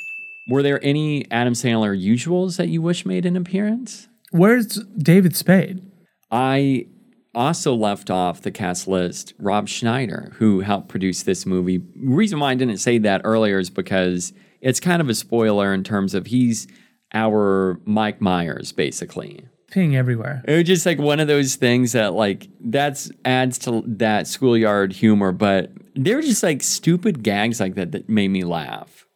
[0.49, 4.09] Were there any Adam Sandler usuals that you wish made an appearance?
[4.31, 5.83] Where's David Spade?
[6.31, 6.87] I
[7.35, 11.83] also left off the cast list Rob Schneider, who helped produce this movie.
[11.97, 15.83] Reason why I didn't say that earlier is because it's kind of a spoiler in
[15.83, 16.69] terms of he's
[17.13, 19.45] our Mike Myers, basically.
[19.71, 20.43] Peeing everywhere.
[20.47, 24.93] It was just like one of those things that like that's adds to that schoolyard
[24.93, 29.07] humor, but they're just like stupid gags like that that made me laugh.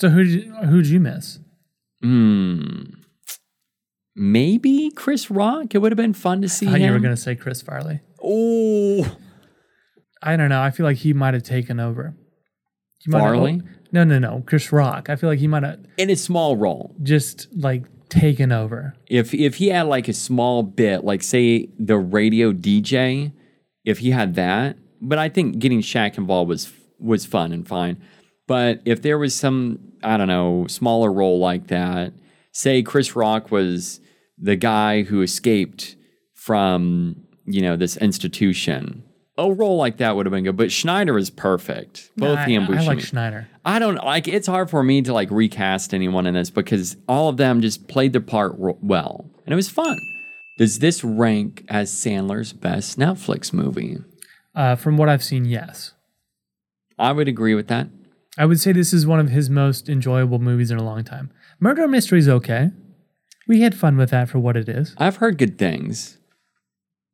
[0.00, 1.38] So who did you, who'd you miss?
[2.02, 2.82] Hmm.
[4.16, 5.74] Maybe Chris Rock.
[5.74, 6.86] It would have been fun to see I thought him.
[6.86, 8.00] you were going to say Chris Farley.
[8.22, 9.16] oh,
[10.22, 10.60] I don't know.
[10.60, 12.14] I feel like he might have taken over.
[12.98, 13.62] He Farley?
[13.92, 14.42] no, no, no.
[14.46, 15.08] Chris Rock.
[15.08, 16.94] I feel like he might have in a small role.
[17.02, 18.94] just like taken over.
[19.06, 23.32] If if he had like a small bit, like say the radio DJ,
[23.84, 28.00] if he had that, but I think getting Shaq involved was was fun and fine.
[28.46, 32.12] But if there was some I don't know smaller role like that,
[32.52, 34.00] say Chris Rock was
[34.38, 35.96] the guy who escaped
[36.34, 39.04] from you know this institution,
[39.38, 40.56] a role like that would have been good.
[40.56, 42.10] But Schneider is perfect.
[42.16, 43.48] Both Nah, he and I, I like Schneider.
[43.64, 47.28] I don't like it's hard for me to like recast anyone in this because all
[47.28, 49.98] of them just played their part well and it was fun.
[50.58, 53.98] Does this rank as Sandler's best Netflix movie?
[54.54, 55.92] Uh, from what I've seen, yes.
[56.98, 57.88] I would agree with that.
[58.38, 61.30] I would say this is one of his most enjoyable movies in a long time.
[61.58, 62.70] Murder Mystery is okay.
[63.48, 64.94] We had fun with that for what it is.
[64.98, 66.18] I've heard good things,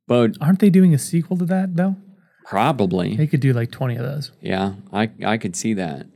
[0.06, 1.96] but Aren't they doing a sequel to that though?
[2.44, 4.30] probably They could do like 20 of those.
[4.40, 6.06] yeah, I I could see that.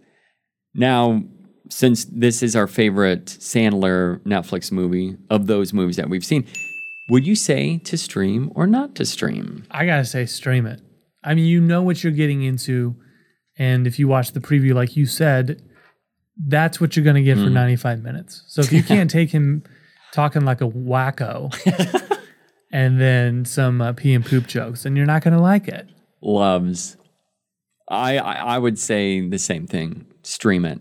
[0.74, 1.24] Now,
[1.70, 6.46] since this is our favorite Sandler Netflix movie of those movies that we've seen,
[7.08, 9.64] would you say to stream or not to stream?
[9.70, 10.80] I gotta say, stream it.
[11.22, 12.96] I mean, you know what you're getting into,
[13.58, 15.62] and if you watch the preview, like you said,
[16.46, 18.42] that's what you're gonna get for 95 minutes.
[18.46, 19.62] So if you can't take him
[20.12, 21.52] talking like a wacko,
[22.72, 25.88] and then some uh, pee and poop jokes, then you're not gonna like it.
[26.22, 26.96] loves.
[27.88, 30.06] I, I I would say the same thing.
[30.22, 30.80] Stream it.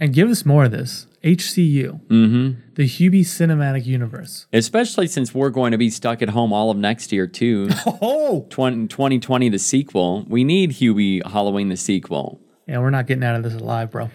[0.00, 1.06] And give us more of this.
[1.24, 2.60] HCU, Mm-hmm.
[2.74, 4.46] the Hubie Cinematic Universe.
[4.52, 7.68] Especially since we're going to be stuck at home all of next year too.
[7.86, 10.24] Oh, 20, 2020, the sequel.
[10.28, 12.40] We need Hubie Halloween, the sequel.
[12.66, 14.10] yeah, we're not getting out of this alive, bro.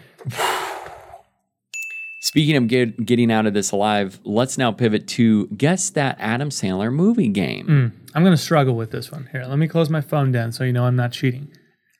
[2.21, 6.49] Speaking of get, getting out of this alive, let's now pivot to guess that Adam
[6.49, 7.93] Sandler movie game.
[8.13, 9.29] I'm gonna struggle with this one.
[9.31, 11.47] Here, let me close my phone down so you know I'm not cheating.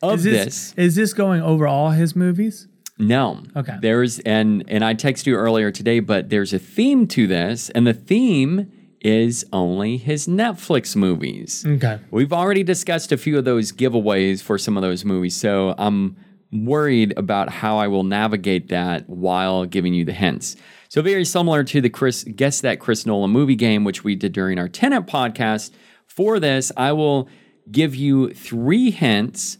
[0.02, 2.68] Of Is this, this is this going over all his movies?
[3.00, 3.44] No.
[3.56, 3.78] Okay.
[3.82, 7.88] There's and and I texted you earlier today, but there's a theme to this, and
[7.88, 11.66] the theme is only his Netflix movies.
[11.66, 12.00] Okay.
[12.12, 16.18] We've already discussed a few of those giveaways for some of those movies, so I'm
[16.52, 20.56] worried about how I will navigate that while giving you the hints.
[20.90, 24.34] So very similar to the Chris guess that Chris Nolan movie game, which we did
[24.34, 25.72] during our Tenet podcast.
[26.08, 27.30] For this, I will
[27.72, 29.58] give you three hints,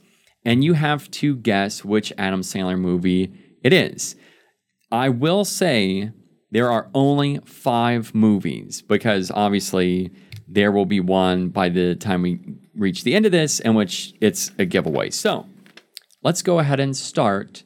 [0.50, 3.32] and you have to guess which Adam Sandler movie
[3.62, 4.16] it is.
[4.92, 6.12] I will say
[6.50, 10.10] there are only five movies because obviously
[10.48, 12.40] there will be one by the time we
[12.76, 15.12] reach the end of this, in which it's a giveaway.
[15.12, 15.46] So
[16.24, 17.62] let's go ahead and start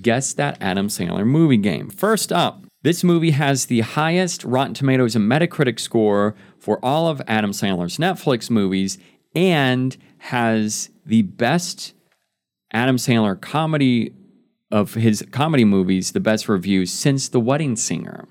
[0.00, 1.90] Guess That Adam Sandler Movie Game.
[1.90, 7.20] First up, this movie has the highest Rotten Tomatoes and Metacritic score for all of
[7.26, 8.96] Adam Sandler's Netflix movies
[9.34, 11.94] and has the best
[12.72, 14.12] Adam Sandler comedy
[14.70, 18.26] of his comedy movies, the best reviews since The Wedding Singer.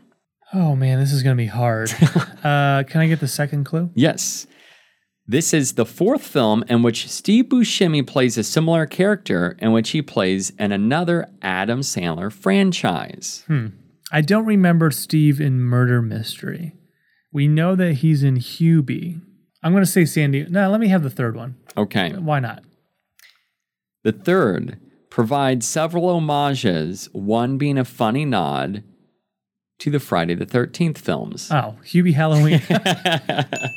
[0.54, 1.92] Oh man, this is gonna be hard.
[2.44, 3.90] uh, can I get the second clue?
[3.94, 4.48] Yes.
[5.28, 9.92] This is the fourth film in which Steve Buscemi plays a similar character in which
[9.92, 13.46] he plays in another Adam Sandler franchise.
[14.12, 16.74] I don't remember Steve in Murder Mystery.
[17.32, 19.22] We know that he's in Hubie.
[19.64, 20.46] I'm gonna say Sandy.
[20.50, 21.56] No, let me have the third one.
[21.78, 22.12] Okay.
[22.12, 22.64] Why not?
[24.04, 28.84] The third provides several homages, one being a funny nod
[29.80, 31.50] to the Friday the 13th films.
[31.52, 32.62] Oh, Hubie Halloween.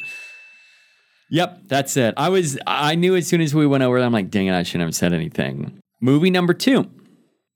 [1.30, 2.14] Yep, that's it.
[2.16, 4.62] I was I knew as soon as we went over I'm like, dang it, I
[4.62, 5.80] shouldn't have said anything.
[6.00, 6.88] Movie number two.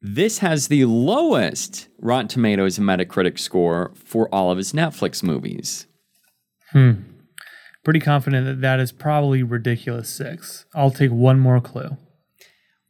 [0.01, 5.87] This has the lowest Rotten Tomatoes and Metacritic score for all of his Netflix movies.
[6.73, 6.93] Hmm.
[7.85, 10.67] Pretty confident that that is probably ridiculous six.
[10.75, 11.97] I'll take one more clue.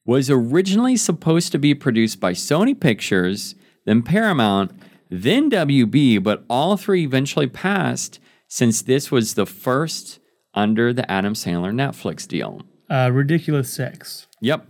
[0.09, 4.73] Was originally supposed to be produced by Sony Pictures, then Paramount,
[5.11, 10.19] then WB, but all three eventually passed since this was the first
[10.55, 12.63] under the Adam Sandler Netflix deal.
[12.89, 14.27] Uh, ridiculous Six.
[14.41, 14.67] Yep,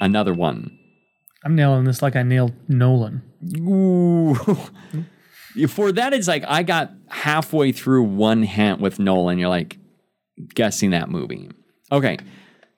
[0.00, 0.76] another one.
[1.44, 3.22] I'm nailing this like I nailed Nolan.
[3.58, 4.34] Ooh.
[5.68, 9.38] For that, it's like I got halfway through one hint with Nolan.
[9.38, 9.78] You're like
[10.52, 11.48] guessing that movie.
[11.92, 12.18] Okay,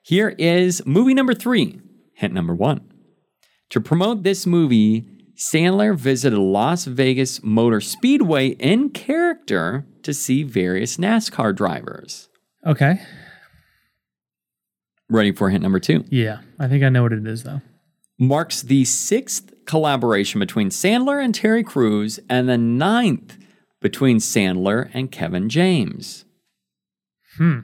[0.03, 1.79] here is movie number three.
[2.13, 2.81] Hint number one.
[3.71, 10.97] To promote this movie, Sandler visited Las Vegas Motor Speedway in character to see various
[10.97, 12.29] NASCAR drivers.
[12.65, 13.01] Okay.
[15.09, 16.05] Ready for hint number two.
[16.09, 17.61] Yeah, I think I know what it is though.
[18.19, 23.37] marks the sixth collaboration between Sandler and Terry Crews and the ninth
[23.81, 26.25] between Sandler and Kevin James.
[27.37, 27.59] Hmm.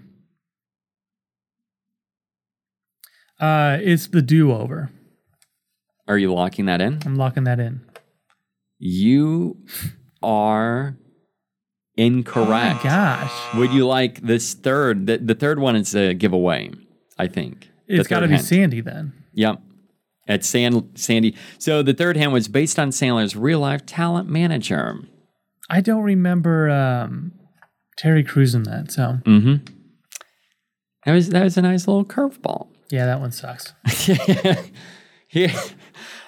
[3.39, 4.89] Uh, it's the do over.
[6.07, 6.99] Are you locking that in?
[7.05, 7.81] I'm locking that in.
[8.79, 9.57] You
[10.23, 10.97] are
[11.95, 12.79] incorrect.
[12.81, 15.05] Oh Gosh, Would you like this third?
[15.05, 16.71] The, the third one is a giveaway,
[17.17, 17.69] I think.
[17.87, 18.45] It's got to be hint.
[18.45, 19.13] Sandy then.
[19.33, 19.61] Yep.
[20.27, 21.35] At San, Sandy.
[21.57, 24.99] So the third hand was based on Sandler's real life talent manager.
[25.69, 27.31] I don't remember um,
[27.97, 28.91] Terry Crews in that.
[28.91, 29.73] So Mm-hmm.
[31.05, 32.67] That was that was a nice little curveball.
[32.89, 33.73] Yeah, that one sucks.
[35.27, 35.53] Here.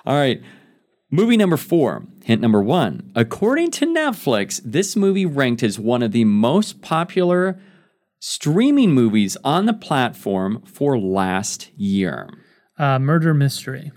[0.05, 0.41] All right.
[1.09, 3.11] Movie number four, hint number one.
[3.15, 7.59] According to Netflix, this movie ranked as one of the most popular
[8.19, 12.29] streaming movies on the platform for last year.
[12.77, 13.91] Uh, murder mystery.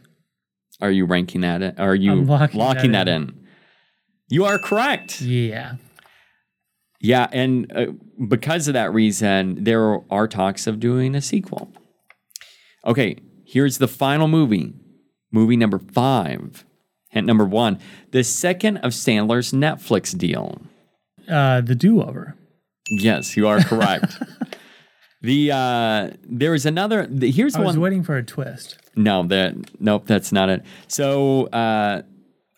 [0.81, 1.63] Are you ranking that?
[1.63, 1.79] In?
[1.79, 3.47] Are you I'm locking, locking that, that in?
[4.29, 5.21] You are correct.
[5.21, 5.77] Yeah.
[7.01, 7.87] Yeah, and uh,
[8.29, 11.71] because of that reason, there are talks of doing a sequel.
[12.85, 14.75] Okay, here's the final movie.
[15.31, 16.65] Movie number five.
[17.09, 17.79] Hint number one
[18.11, 20.61] the second of Sandler's Netflix deal.
[21.29, 22.37] Uh, the do over.
[22.91, 24.21] Yes, you are correct.
[25.23, 27.07] the uh, there is another.
[27.07, 27.83] The, here's I the was one.
[27.83, 28.79] waiting for a twist.
[28.97, 30.63] No, that nope, that's not it.
[30.89, 32.03] So uh,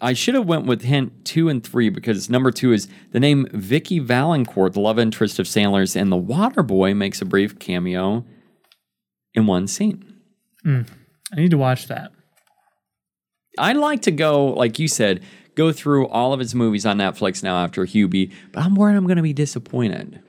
[0.00, 3.46] I should have went with hint two and three because number two is the name
[3.52, 8.24] Vicki Vallencourt, the love interest of Sandler's and The Waterboy, makes a brief cameo
[9.34, 10.15] in one scene.
[10.66, 10.82] Hmm.
[11.32, 12.10] I need to watch that.
[13.56, 15.22] I'd like to go, like you said,
[15.54, 19.06] go through all of his movies on Netflix now after Hubie, but I'm worried I'm
[19.06, 20.20] going to be disappointed.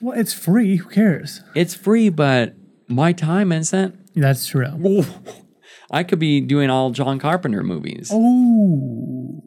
[0.00, 0.76] Well, it's free.
[0.76, 1.42] Who cares?
[1.54, 2.54] It's free, but
[2.88, 4.14] my time isn't.
[4.14, 4.72] That's true.
[4.86, 5.04] Ooh,
[5.90, 8.10] I could be doing all John Carpenter movies.
[8.10, 9.42] Oh.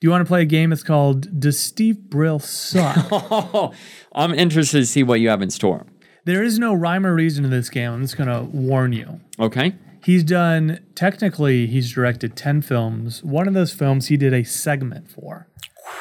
[0.00, 0.72] Do you want to play a game?
[0.72, 2.96] It's called Does Steve Brill Suck?
[3.12, 3.72] Oh,
[4.12, 5.86] I'm interested to see what you have in store.
[6.26, 7.90] There is no rhyme or reason to this game.
[7.90, 9.20] I'm just going to warn you.
[9.40, 9.74] Okay.
[10.04, 13.24] He's done, technically, he's directed 10 films.
[13.24, 15.48] One of those films he did a segment for.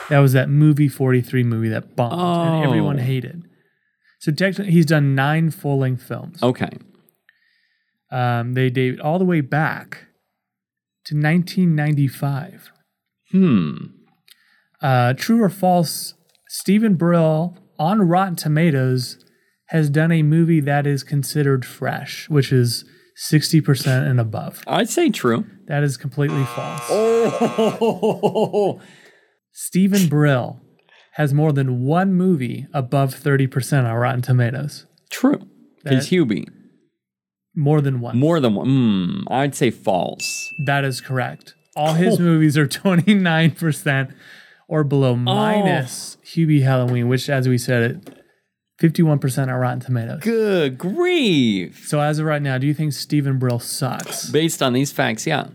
[0.10, 3.04] That was that movie 43 movie that bombed and everyone Oh.
[3.04, 3.44] hated.
[4.20, 6.42] So technically, he's done nine full length films.
[6.44, 6.70] Okay.
[8.12, 10.08] Um, they date all the way back
[11.06, 12.72] to 1995.
[13.32, 13.76] Hmm.
[14.82, 16.14] Uh, true or false,
[16.48, 19.25] Stephen Brill on Rotten Tomatoes
[19.68, 22.86] has done a movie that is considered fresh, which is
[23.30, 24.62] 60% and above.
[24.68, 25.46] I'd say true.
[25.68, 26.84] That is completely false.
[26.90, 28.82] Oh.
[29.52, 30.60] Stephen Brill
[31.14, 34.86] has more than one movie above 30% on Rotten Tomatoes.
[35.10, 35.48] True.
[35.84, 36.48] Because That- Hubie.
[37.58, 38.18] More than one.
[38.18, 38.68] More than one.
[38.68, 39.34] Hmm.
[39.34, 40.52] I'd say false.
[40.66, 41.54] That is correct.
[41.78, 44.14] All his movies are 29%
[44.68, 48.15] or below, minus Hubie Halloween, which, as we said, it
[48.82, 50.20] 51% on Rotten Tomatoes.
[50.22, 51.88] Good grief.
[51.88, 54.30] So, as of right now, do you think Stephen Brill sucks?
[54.30, 55.48] Based on these facts, yeah.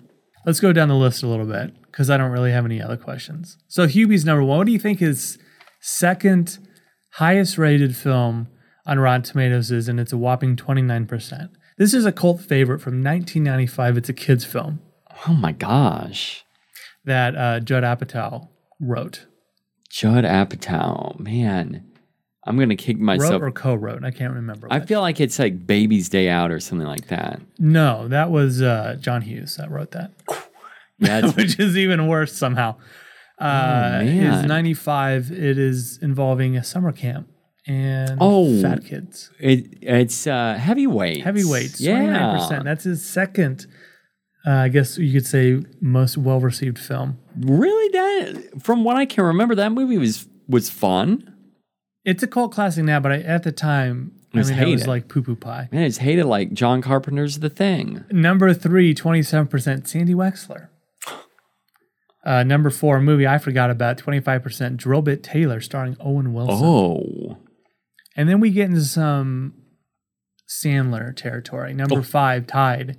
[0.46, 2.96] Let's go down the list a little bit because I don't really have any other
[2.96, 3.58] questions.
[3.68, 4.58] So, Hubie's number one.
[4.58, 5.38] What do you think his
[5.80, 6.58] second
[7.14, 8.48] highest rated film
[8.86, 9.86] on Rotten Tomatoes is?
[9.88, 11.50] And it's a whopping 29%.
[11.76, 13.96] This is a cult favorite from 1995.
[13.98, 14.80] It's a kid's film
[15.26, 16.44] Oh my gosh.
[17.04, 18.48] that uh, Judd Apatow
[18.80, 19.26] wrote.
[19.90, 21.18] Judd Apatow.
[21.20, 21.84] Man.
[22.45, 23.43] I'm gonna kick Wrote myself.
[23.43, 24.03] or co-wrote?
[24.05, 24.66] I can't remember.
[24.70, 24.88] I which.
[24.88, 27.41] feel like it's like Baby's Day Out or something like that.
[27.59, 30.12] no, that was uh, John Hughes that wrote that,
[30.99, 32.76] Yeah, which is even worse somehow.
[33.38, 34.49] Uh, is man.
[34.49, 35.30] 95.
[35.32, 37.28] It is involving a summer camp
[37.66, 38.61] and Oh.
[38.61, 39.30] fat kids.
[39.38, 41.24] it, it's uh, heavyweight.
[41.24, 42.38] Heavyweights, Yeah.
[42.41, 42.64] 29%.
[42.64, 43.66] That's his second,
[44.47, 47.18] uh, I guess you could say, most well received film.
[47.38, 51.32] Really, that from what I can remember, that movie was was fun.
[52.05, 54.72] It's a cult classic now, but I, at the time, It was I mean, it
[54.72, 55.68] was like poo poo pie.
[55.72, 58.05] Man, it's hated like John Carpenter's The Thing.
[58.11, 60.68] Number three, 27%, Sandy Wexler.
[62.24, 66.59] Uh, number four, a movie I forgot about, 25%, Drillbit Taylor, starring Owen Wilson.
[66.62, 67.38] Oh,
[68.16, 69.55] And then we get into some
[70.48, 71.72] Sandler territory.
[71.72, 72.03] Number Oh.
[72.03, 72.98] five, tied,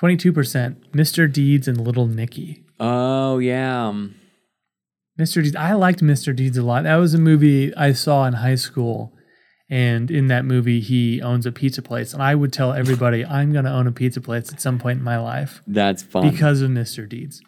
[0.00, 1.32] 22%, Mr.
[1.32, 2.64] Deeds and Little Nicky.
[2.80, 3.92] oh yeah.
[5.20, 5.42] Mr.
[5.42, 6.34] Deeds, I liked Mr.
[6.34, 6.84] Deeds a lot.
[6.84, 9.12] That was a movie I saw in high school.
[9.68, 12.12] And in that movie, he owns a pizza place.
[12.12, 14.98] And I would tell everybody, I'm going to own a pizza place at some point
[14.98, 15.62] in my life.
[15.66, 16.28] That's fun.
[16.30, 17.08] because of Mr.
[17.08, 17.40] Deeds.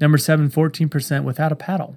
[0.00, 1.96] Number seven, 14% without a paddle.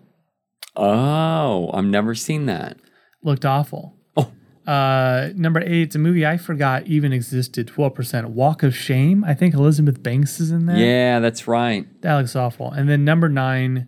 [0.75, 2.77] oh, I've never seen that.
[3.23, 3.95] Looked awful.
[4.15, 4.31] Oh.
[4.71, 7.67] Uh, number eight, it's a movie I forgot even existed.
[7.67, 8.25] 12%.
[8.25, 9.23] Walk of Shame.
[9.23, 10.77] I think Elizabeth Banks is in that.
[10.77, 11.87] Yeah, that's right.
[12.03, 12.71] That looks awful.
[12.71, 13.87] And then number nine,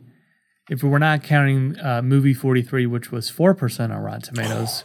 [0.69, 4.83] if we're not counting uh, movie 43, which was 4% on Rotten Tomatoes,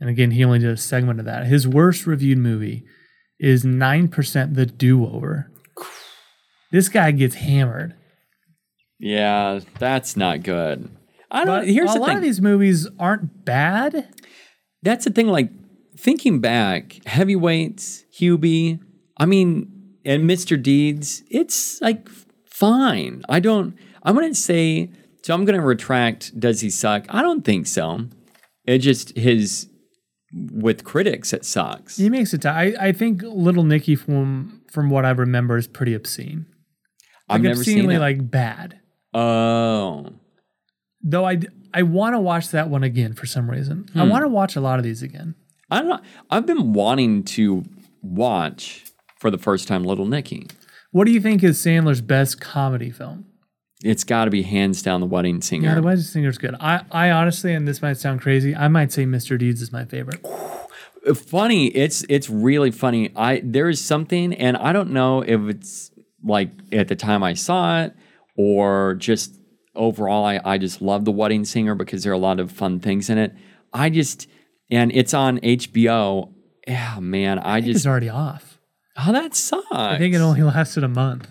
[0.00, 2.84] and again, he only did a segment of that, his worst reviewed movie
[3.38, 5.50] is 9% The Do Over.
[6.70, 7.94] This guy gets hammered.
[8.98, 10.90] Yeah, that's not good.
[11.30, 11.66] I don't.
[11.66, 12.16] Here's a the lot thing.
[12.18, 14.08] of these movies aren't bad.
[14.82, 15.26] That's the thing.
[15.28, 15.50] Like
[15.96, 18.80] thinking back, heavyweights, Hubie.
[19.18, 20.60] I mean, and Mr.
[20.60, 21.22] Deeds.
[21.28, 22.08] It's like
[22.48, 23.22] fine.
[23.28, 23.76] I don't.
[24.04, 24.90] I'm gonna say.
[25.22, 26.38] So I'm gonna retract.
[26.38, 27.06] Does he suck?
[27.08, 28.06] I don't think so.
[28.66, 29.68] It just his
[30.52, 31.32] with critics.
[31.32, 31.96] It sucks.
[31.96, 32.42] He makes it.
[32.42, 36.46] T- I I think Little Nicky from from what I remember is pretty obscene.
[37.28, 38.00] I've Like, never seen obscenely it.
[38.00, 38.80] like bad.
[39.14, 40.10] oh,
[41.02, 41.40] Though I
[41.72, 43.88] I want to watch that one again for some reason.
[43.92, 44.00] Hmm.
[44.00, 45.34] I want to watch a lot of these again.
[45.70, 45.88] I don't.
[45.88, 46.00] know.
[46.30, 47.64] I've been wanting to
[48.02, 48.84] watch
[49.20, 50.48] for the first time Little Nicky.
[50.92, 53.26] What do you think is Sandler's best comedy film?
[53.84, 55.68] It's got to be hands down the Wedding Singer.
[55.68, 56.56] Yeah, The Wedding Singer's good.
[56.58, 59.38] I I honestly, and this might sound crazy, I might say Mr.
[59.38, 60.24] Deeds is my favorite.
[61.14, 65.90] funny it's it's really funny i there is something and i don't know if it's
[66.24, 67.94] like at the time i saw it
[68.38, 69.38] or just
[69.74, 72.80] overall i, I just love the wedding singer because there are a lot of fun
[72.80, 73.34] things in it
[73.70, 74.26] i just
[74.70, 76.32] and it's on hbo
[76.66, 78.58] yeah man i, I just it's already off.
[78.96, 81.28] oh that sucks I think it only lasted a month.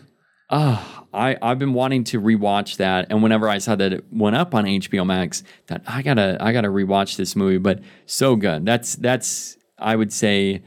[0.51, 4.35] Oh, I, I've been wanting to rewatch that, and whenever I saw that it went
[4.35, 7.57] up on HBO Max, that I gotta I gotta rewatch this movie.
[7.59, 8.65] But so good.
[8.65, 10.63] That's that's I would say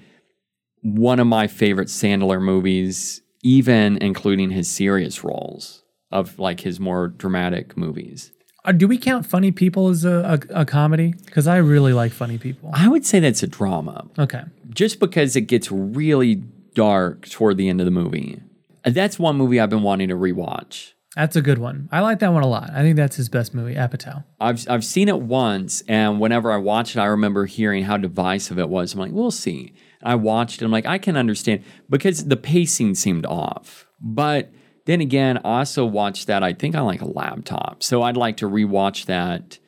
[0.82, 5.82] one of my favorite Sandler movies, even including his serious roles
[6.12, 8.32] of like his more dramatic movies.
[8.64, 11.14] Uh, do we count Funny People as a, a, a comedy?
[11.24, 12.70] Because I really like Funny People.
[12.72, 14.42] I would say that's a drama, Okay.
[14.70, 16.36] just because it gets really
[16.74, 18.40] dark toward the end of the movie.
[18.86, 20.92] That's one movie I've been wanting to rewatch.
[21.16, 21.88] That's a good one.
[21.90, 22.70] I like that one a lot.
[22.74, 24.22] I think that's his best movie, Apatow.
[24.38, 28.58] I've I've seen it once, and whenever I watched it, I remember hearing how divisive
[28.58, 28.92] it was.
[28.92, 29.72] I'm like, we'll see.
[30.02, 30.66] I watched it.
[30.66, 33.86] I'm like, I can understand because the pacing seemed off.
[33.98, 34.52] But
[34.84, 36.42] then again, I also watched that.
[36.42, 39.58] I think on like a laptop, so I'd like to rewatch that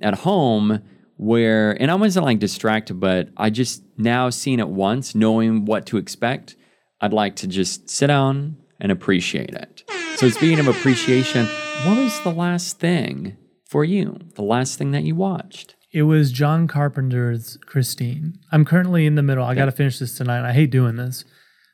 [0.00, 0.82] at home.
[1.16, 5.86] Where and I wasn't like distracted, but I just now seeing it once, knowing what
[5.86, 6.56] to expect,
[7.00, 9.84] I'd like to just sit down and appreciate it.
[10.16, 11.46] So speaking of appreciation,
[11.84, 14.18] what was the last thing for you?
[14.34, 15.76] The last thing that you watched?
[15.92, 18.38] It was John Carpenter's Christine.
[18.52, 19.44] I'm currently in the middle.
[19.44, 20.46] I got to finish this tonight.
[20.48, 21.24] I hate doing this.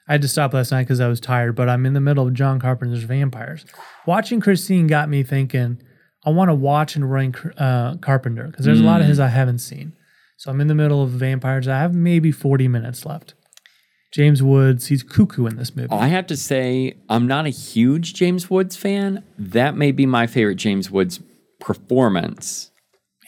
[0.06, 2.26] I had to stop last night because I was tired, but I'm in the middle
[2.26, 3.64] of John Carpenter's Vampires.
[4.06, 5.82] Watching Christine got me thinking,
[6.24, 9.28] I want to watch and run uh, Carpenter because there's a lot of his I
[9.28, 9.94] haven't seen.
[10.36, 11.66] So I'm in the middle of Vampires.
[11.66, 13.34] I have maybe 40 minutes left.
[14.14, 15.88] James Woods, he's cuckoo in this movie.
[15.90, 19.24] I have to say, I'm not a huge James Woods fan.
[19.36, 21.18] That may be my favorite James Woods
[21.58, 22.70] performance.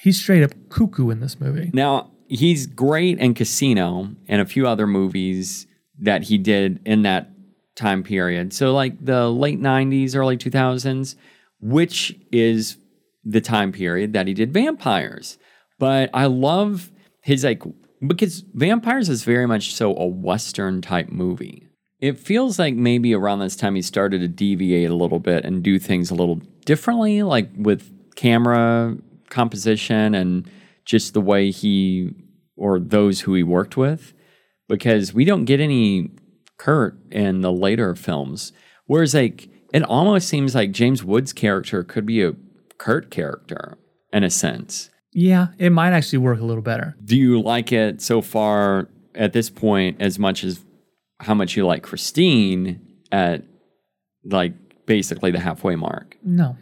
[0.02, 1.72] He's straight up cuckoo in this movie.
[1.74, 5.66] Now, he's great in Casino and a few other movies
[5.98, 7.30] that he did in that
[7.74, 8.52] time period.
[8.52, 11.16] So, like the late 90s, early 2000s,
[11.60, 12.76] which is
[13.24, 15.36] the time period that he did Vampires.
[15.80, 17.64] But I love his, like,
[18.04, 21.68] because Vampires is very much so a Western type movie.
[22.00, 25.62] It feels like maybe around this time he started to deviate a little bit and
[25.62, 28.96] do things a little differently, like with camera
[29.30, 30.50] composition and
[30.84, 32.10] just the way he
[32.56, 34.12] or those who he worked with,
[34.68, 36.10] because we don't get any
[36.58, 38.52] Kurt in the later films.
[38.86, 42.34] Whereas, like, it almost seems like James Wood's character could be a
[42.78, 43.78] Kurt character
[44.12, 44.90] in a sense.
[45.18, 46.94] Yeah, it might actually work a little better.
[47.02, 50.62] Do you like it so far at this point as much as
[51.20, 53.42] how much you like Christine at
[54.26, 54.52] like
[54.84, 56.18] basically the halfway mark?
[56.22, 56.58] No.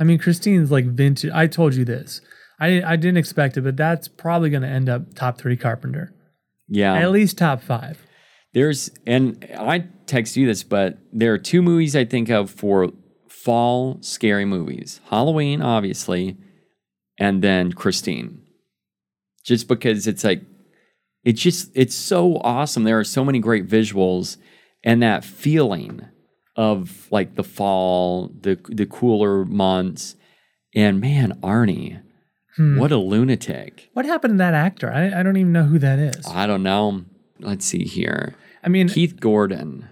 [0.00, 1.30] I mean, Christine's like vintage.
[1.32, 2.20] I told you this.
[2.58, 6.12] I, I didn't expect it, but that's probably going to end up top three Carpenter.
[6.66, 6.94] Yeah.
[6.94, 8.04] At least top five.
[8.52, 12.90] There's, and I text you this, but there are two movies I think of for
[13.28, 16.36] fall scary movies Halloween, obviously,
[17.22, 18.42] and then Christine.
[19.44, 20.42] Just because it's like,
[21.22, 22.82] it's just, it's so awesome.
[22.82, 24.38] There are so many great visuals
[24.82, 26.04] and that feeling
[26.56, 30.16] of like the fall, the, the cooler months.
[30.74, 32.02] And man, Arnie,
[32.56, 32.76] hmm.
[32.80, 33.88] what a lunatic.
[33.92, 34.90] What happened to that actor?
[34.92, 36.26] I, I don't even know who that is.
[36.26, 37.04] I don't know.
[37.38, 38.34] Let's see here.
[38.64, 39.88] I mean, Keith Gordon.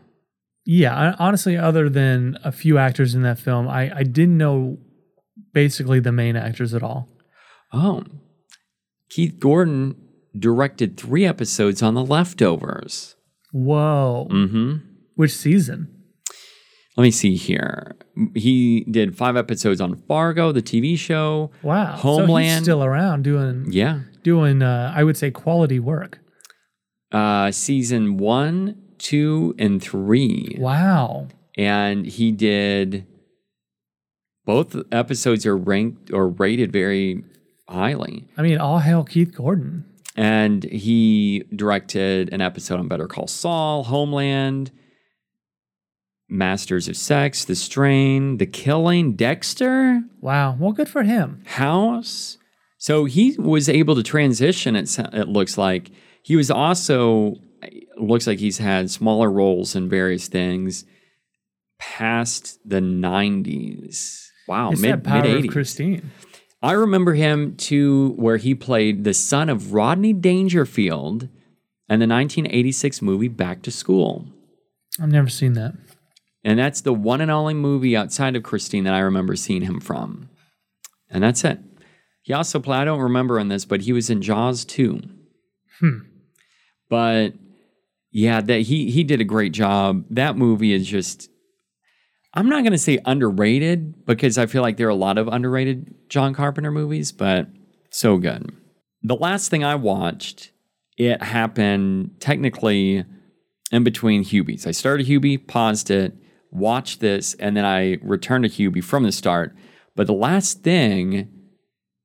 [0.65, 4.79] yeah, honestly, other than a few actors in that film, I, I didn't know
[5.53, 7.09] basically the main actors at all.
[7.73, 8.05] Oh,
[9.09, 9.97] Keith Gordon
[10.39, 13.15] directed three episodes on The Leftovers.
[13.53, 14.27] Whoa.
[14.31, 14.77] hmm
[15.17, 15.89] Which season?
[16.97, 17.97] Let me see here.
[18.35, 21.51] He did five episodes on Fargo, the TV show.
[21.63, 21.95] Wow.
[21.97, 22.47] So Homeland.
[22.49, 24.01] he's still around doing, Yeah.
[24.23, 26.19] doing uh, I would say, quality work.
[27.13, 30.57] Uh, season one, two, and three.
[30.59, 31.29] Wow.
[31.57, 33.07] And he did
[34.45, 37.25] both episodes are ranked or rated very
[37.71, 38.29] highly.
[38.37, 39.85] I mean, all hail Keith Gordon.
[40.17, 44.71] And he directed an episode on Better Call Saul, Homeland,
[46.29, 50.57] Masters of Sex, The Strain, The Killing, Dexter, Wow.
[50.59, 51.43] Well, good for him.
[51.47, 52.37] House.
[52.79, 55.91] So he was able to transition, it, it looks like.
[56.23, 57.37] He was also,
[57.97, 60.85] looks like he's had smaller roles in various things
[61.79, 64.27] past the 90s.
[64.47, 65.51] Wow, It's mid that power mid of 80s.
[65.53, 66.11] Christine.
[66.63, 71.23] I remember him to where he played the son of Rodney Dangerfield
[71.89, 74.27] in the 1986 movie Back to School.
[75.01, 75.75] I've never seen that.
[76.45, 79.81] And that's the one and only movie outside of Christine that I remember seeing him
[79.81, 80.29] from.
[81.09, 81.59] And that's it.
[82.23, 85.01] He also played, I don't remember in this, but he was in Jaws too.
[85.81, 85.99] Hmm.
[86.89, 87.35] But
[88.11, 90.05] yeah, that he he did a great job.
[90.11, 91.31] That movie is just
[92.35, 95.29] I'm not going to say underrated because I feel like there are a lot of
[95.29, 97.49] underrated John Carpenter movies, but
[97.91, 98.53] so good.
[99.03, 100.53] The last thing I watched,
[100.97, 103.05] it happened technically
[103.73, 104.67] in between Hubies.
[104.67, 106.15] I started Hubie, paused it,
[106.51, 109.55] watched this, and then I returned to Hubie from the start.
[109.97, 111.29] But the last thing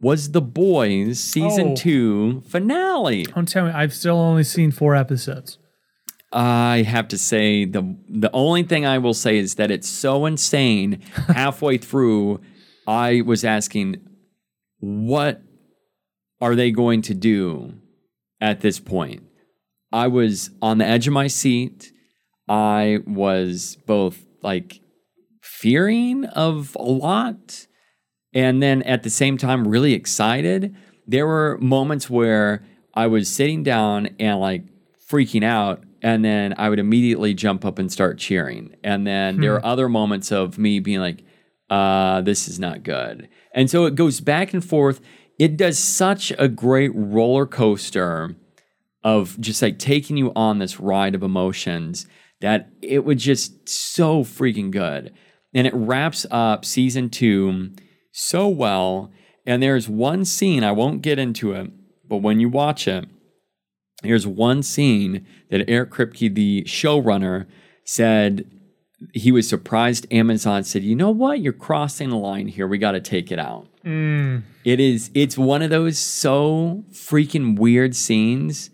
[0.01, 1.75] was The Boys season Oh.
[1.75, 3.23] two finale.
[3.23, 3.71] Don't tell me.
[3.71, 5.57] I've still only seen four episodes.
[6.31, 10.25] I have to say the the only thing I will say is that it's so
[10.25, 11.01] insane.
[11.27, 12.41] Halfway through,
[12.87, 13.97] I was asking,
[14.79, 15.41] what
[16.41, 17.75] are they going to do
[18.41, 19.23] at this point?
[19.91, 21.93] I was on the edge of my seat.
[22.47, 24.81] I was both like
[25.41, 27.65] fearing of a lot
[28.35, 30.75] and then at the same time really excited.
[31.07, 34.63] There were moments where I was sitting down and like
[35.09, 38.75] freaking out and then I would immediately jump up and start cheering.
[38.83, 41.23] And then there are other moments of me being like,
[41.71, 43.27] uh, this is not good.
[43.55, 45.01] And so it goes back and forth.
[45.39, 48.35] It does such a great roller coaster
[49.03, 52.05] of just like taking you on this ride of emotions
[52.39, 55.11] that it was just so freaking good.
[55.55, 57.71] And it wraps up season two
[58.11, 59.11] so well.
[59.43, 61.71] And there's one scene, I won't get into it,
[62.07, 63.05] but when you watch it,
[64.03, 67.47] there's one scene that Eric Kripke, the showrunner,
[67.83, 68.49] said
[69.13, 71.39] he was surprised Amazon said, you know what?
[71.39, 72.67] You're crossing the line here.
[72.67, 73.67] We got to take it out.
[73.83, 74.43] Mm.
[74.63, 78.69] It is, it's one of those so freaking weird scenes.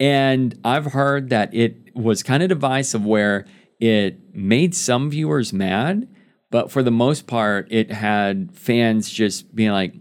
[0.00, 3.46] And I've heard that it was kind of divisive where
[3.80, 6.08] it made some viewers mad,
[6.50, 9.94] but for the most part, it had fans just being like,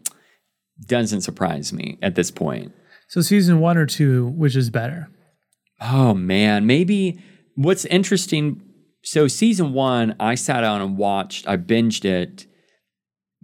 [0.85, 2.73] doesn't surprise me at this point.
[3.07, 5.09] So season one or two, which is better?
[5.79, 7.19] Oh man, maybe
[7.55, 8.61] what's interesting.
[9.03, 11.47] So season one, I sat down and watched.
[11.47, 12.45] I binged it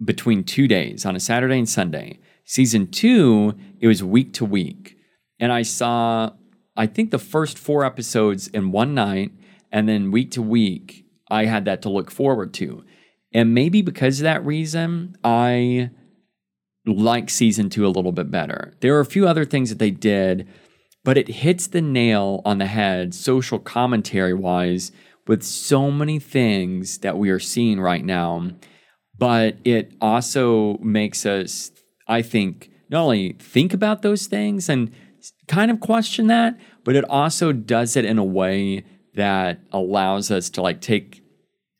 [0.04, 2.18] between two days on a Saturday and Sunday.
[2.44, 4.96] Season two, it was week to week,
[5.40, 6.30] and I saw.
[6.76, 9.30] I think the first four episodes in one night,
[9.70, 12.84] and then week to week, I had that to look forward to.
[13.32, 15.90] And maybe because of that reason, I
[16.86, 18.74] like season two a little bit better.
[18.80, 20.48] There are a few other things that they did,
[21.02, 24.92] but it hits the nail on the head, social commentary wise,
[25.26, 28.50] with so many things that we are seeing right now.
[29.16, 31.70] But it also makes us,
[32.06, 34.92] I think, not only think about those things and
[35.48, 40.50] kind of question that, but it also does it in a way that allows us
[40.50, 41.22] to like take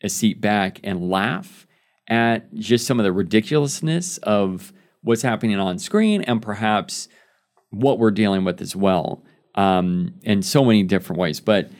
[0.02, 1.66] a seat back and laugh
[2.08, 4.72] at just some of the ridiculousness of
[5.04, 7.08] what's happening on screen and perhaps
[7.70, 9.22] what we're dealing with as well
[9.54, 11.40] um, in so many different ways.
[11.40, 11.70] But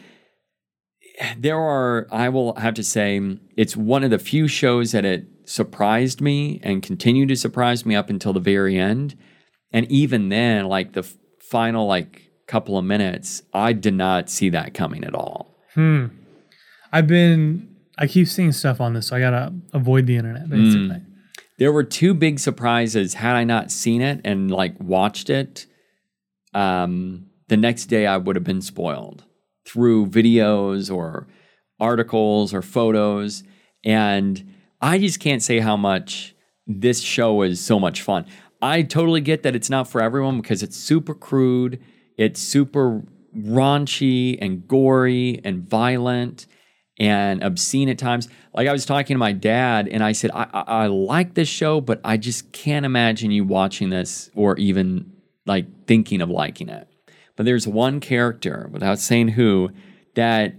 [1.37, 3.21] there are, I will have to say,
[3.57, 7.95] it's one of the few shows that it surprised me and continued to surprise me
[7.95, 9.17] up until the very end.
[9.73, 14.51] And even then, like the f- final like couple of minutes, I did not see
[14.51, 15.57] that coming at all.
[15.75, 16.07] Hmm.
[16.93, 17.71] I've been.
[17.97, 21.01] I keep seeing stuff on this, so I gotta avoid the internet basically.
[21.59, 23.15] There were two big surprises.
[23.15, 25.67] Had I not seen it and like watched it,
[26.53, 29.25] um, the next day I would have been spoiled
[29.65, 31.29] through videos or
[31.79, 33.45] articles or photos.
[33.85, 36.35] And I just can't say how much
[36.67, 38.27] this show is so much fun.
[38.63, 41.81] I totally get that it's not for everyone because it's super crude,
[42.17, 43.03] it's super
[43.37, 46.47] raunchy and gory and violent
[46.99, 48.29] and obscene at times.
[48.53, 51.49] Like I was talking to my dad, and I said, I, I, I like this
[51.49, 55.13] show, but I just can't imagine you watching this or even
[55.47, 56.89] like thinking of liking it.
[57.37, 59.71] But there's one character, without saying who,
[60.15, 60.55] that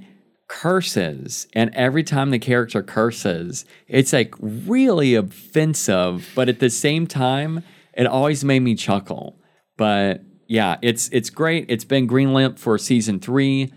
[0.47, 1.47] curses.
[1.53, 7.63] And every time the character curses, it's like really offensive, but at the same time,
[7.93, 9.39] it always made me chuckle.
[9.77, 11.65] But yeah, it's it's great.
[11.69, 13.73] It's been greenlit for season three.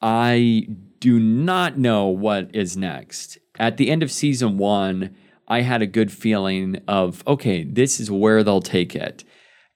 [0.00, 0.66] I
[1.00, 3.38] do not know what is next.
[3.58, 5.16] At the end of season one,
[5.48, 9.24] I had a good feeling of, okay, this is where they'll take it.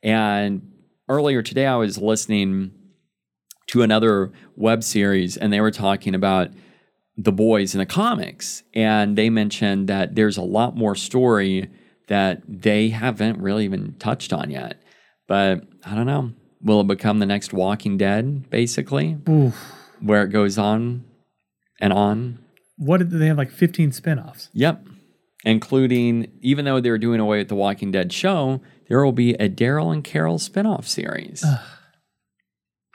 [0.02, 0.70] And
[1.08, 2.70] earlier today, I was listening
[3.68, 6.50] to another web series, and they were talking about
[7.16, 8.62] the boys in the comics.
[8.74, 11.70] And they mentioned that there's a lot more story
[12.08, 14.82] that they haven't really even touched on yet.
[15.26, 16.32] But I don't know.
[16.60, 19.16] Will it become the next Walking Dead, basically?
[19.28, 19.54] Oof.
[20.00, 21.04] Where it goes on
[21.84, 22.38] and on?
[22.78, 24.48] What did they have like 15 spin-offs?
[24.54, 24.86] Yep.
[25.44, 29.50] Including, even though they're doing away with the Walking Dead show, there will be a
[29.50, 31.44] Daryl and Carol spin-off series.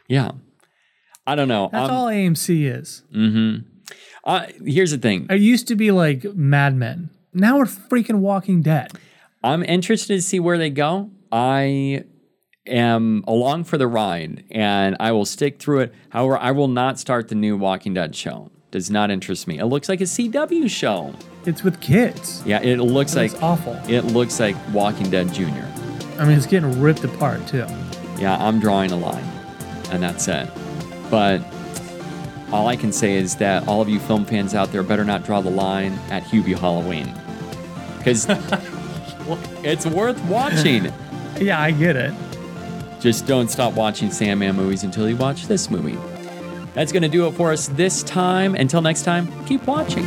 [0.08, 0.32] yeah.
[1.28, 1.70] I don't know.
[1.72, 3.04] That's all AMC is.
[3.16, 3.68] Mm-hmm.
[4.24, 5.28] Uh, here's the thing.
[5.30, 7.12] It used to be like Mad Men.
[7.32, 8.92] Now we're freaking Walking Dead.
[9.44, 11.12] I'm interested to see where they go.
[11.32, 12.06] I
[12.66, 15.94] am along for the ride and I will stick through it.
[16.10, 18.50] However, I will not start the new Walking Dead show.
[18.72, 19.58] Does not interest me.
[19.58, 21.14] It looks like a CW show.
[21.46, 22.44] It's with kids.
[22.46, 23.74] Yeah, it looks like awful.
[23.88, 25.68] It looks like Walking Dead Junior.
[26.20, 27.66] I mean, it's getting ripped apart too.
[28.20, 29.24] Yeah, I'm drawing a line,
[29.92, 30.48] and that's it.
[31.10, 31.42] But
[32.52, 35.24] all I can say is that all of you film fans out there better not
[35.26, 37.12] draw the line at Hubie Halloween,
[37.98, 38.28] because
[39.64, 40.92] it's worth watching.
[41.40, 42.14] Yeah, I get it.
[43.00, 45.98] Just don't stop watching Sandman movies until you watch this movie.
[46.74, 48.56] That's going to do it for us this time.
[48.56, 50.06] Until next time, keep watching.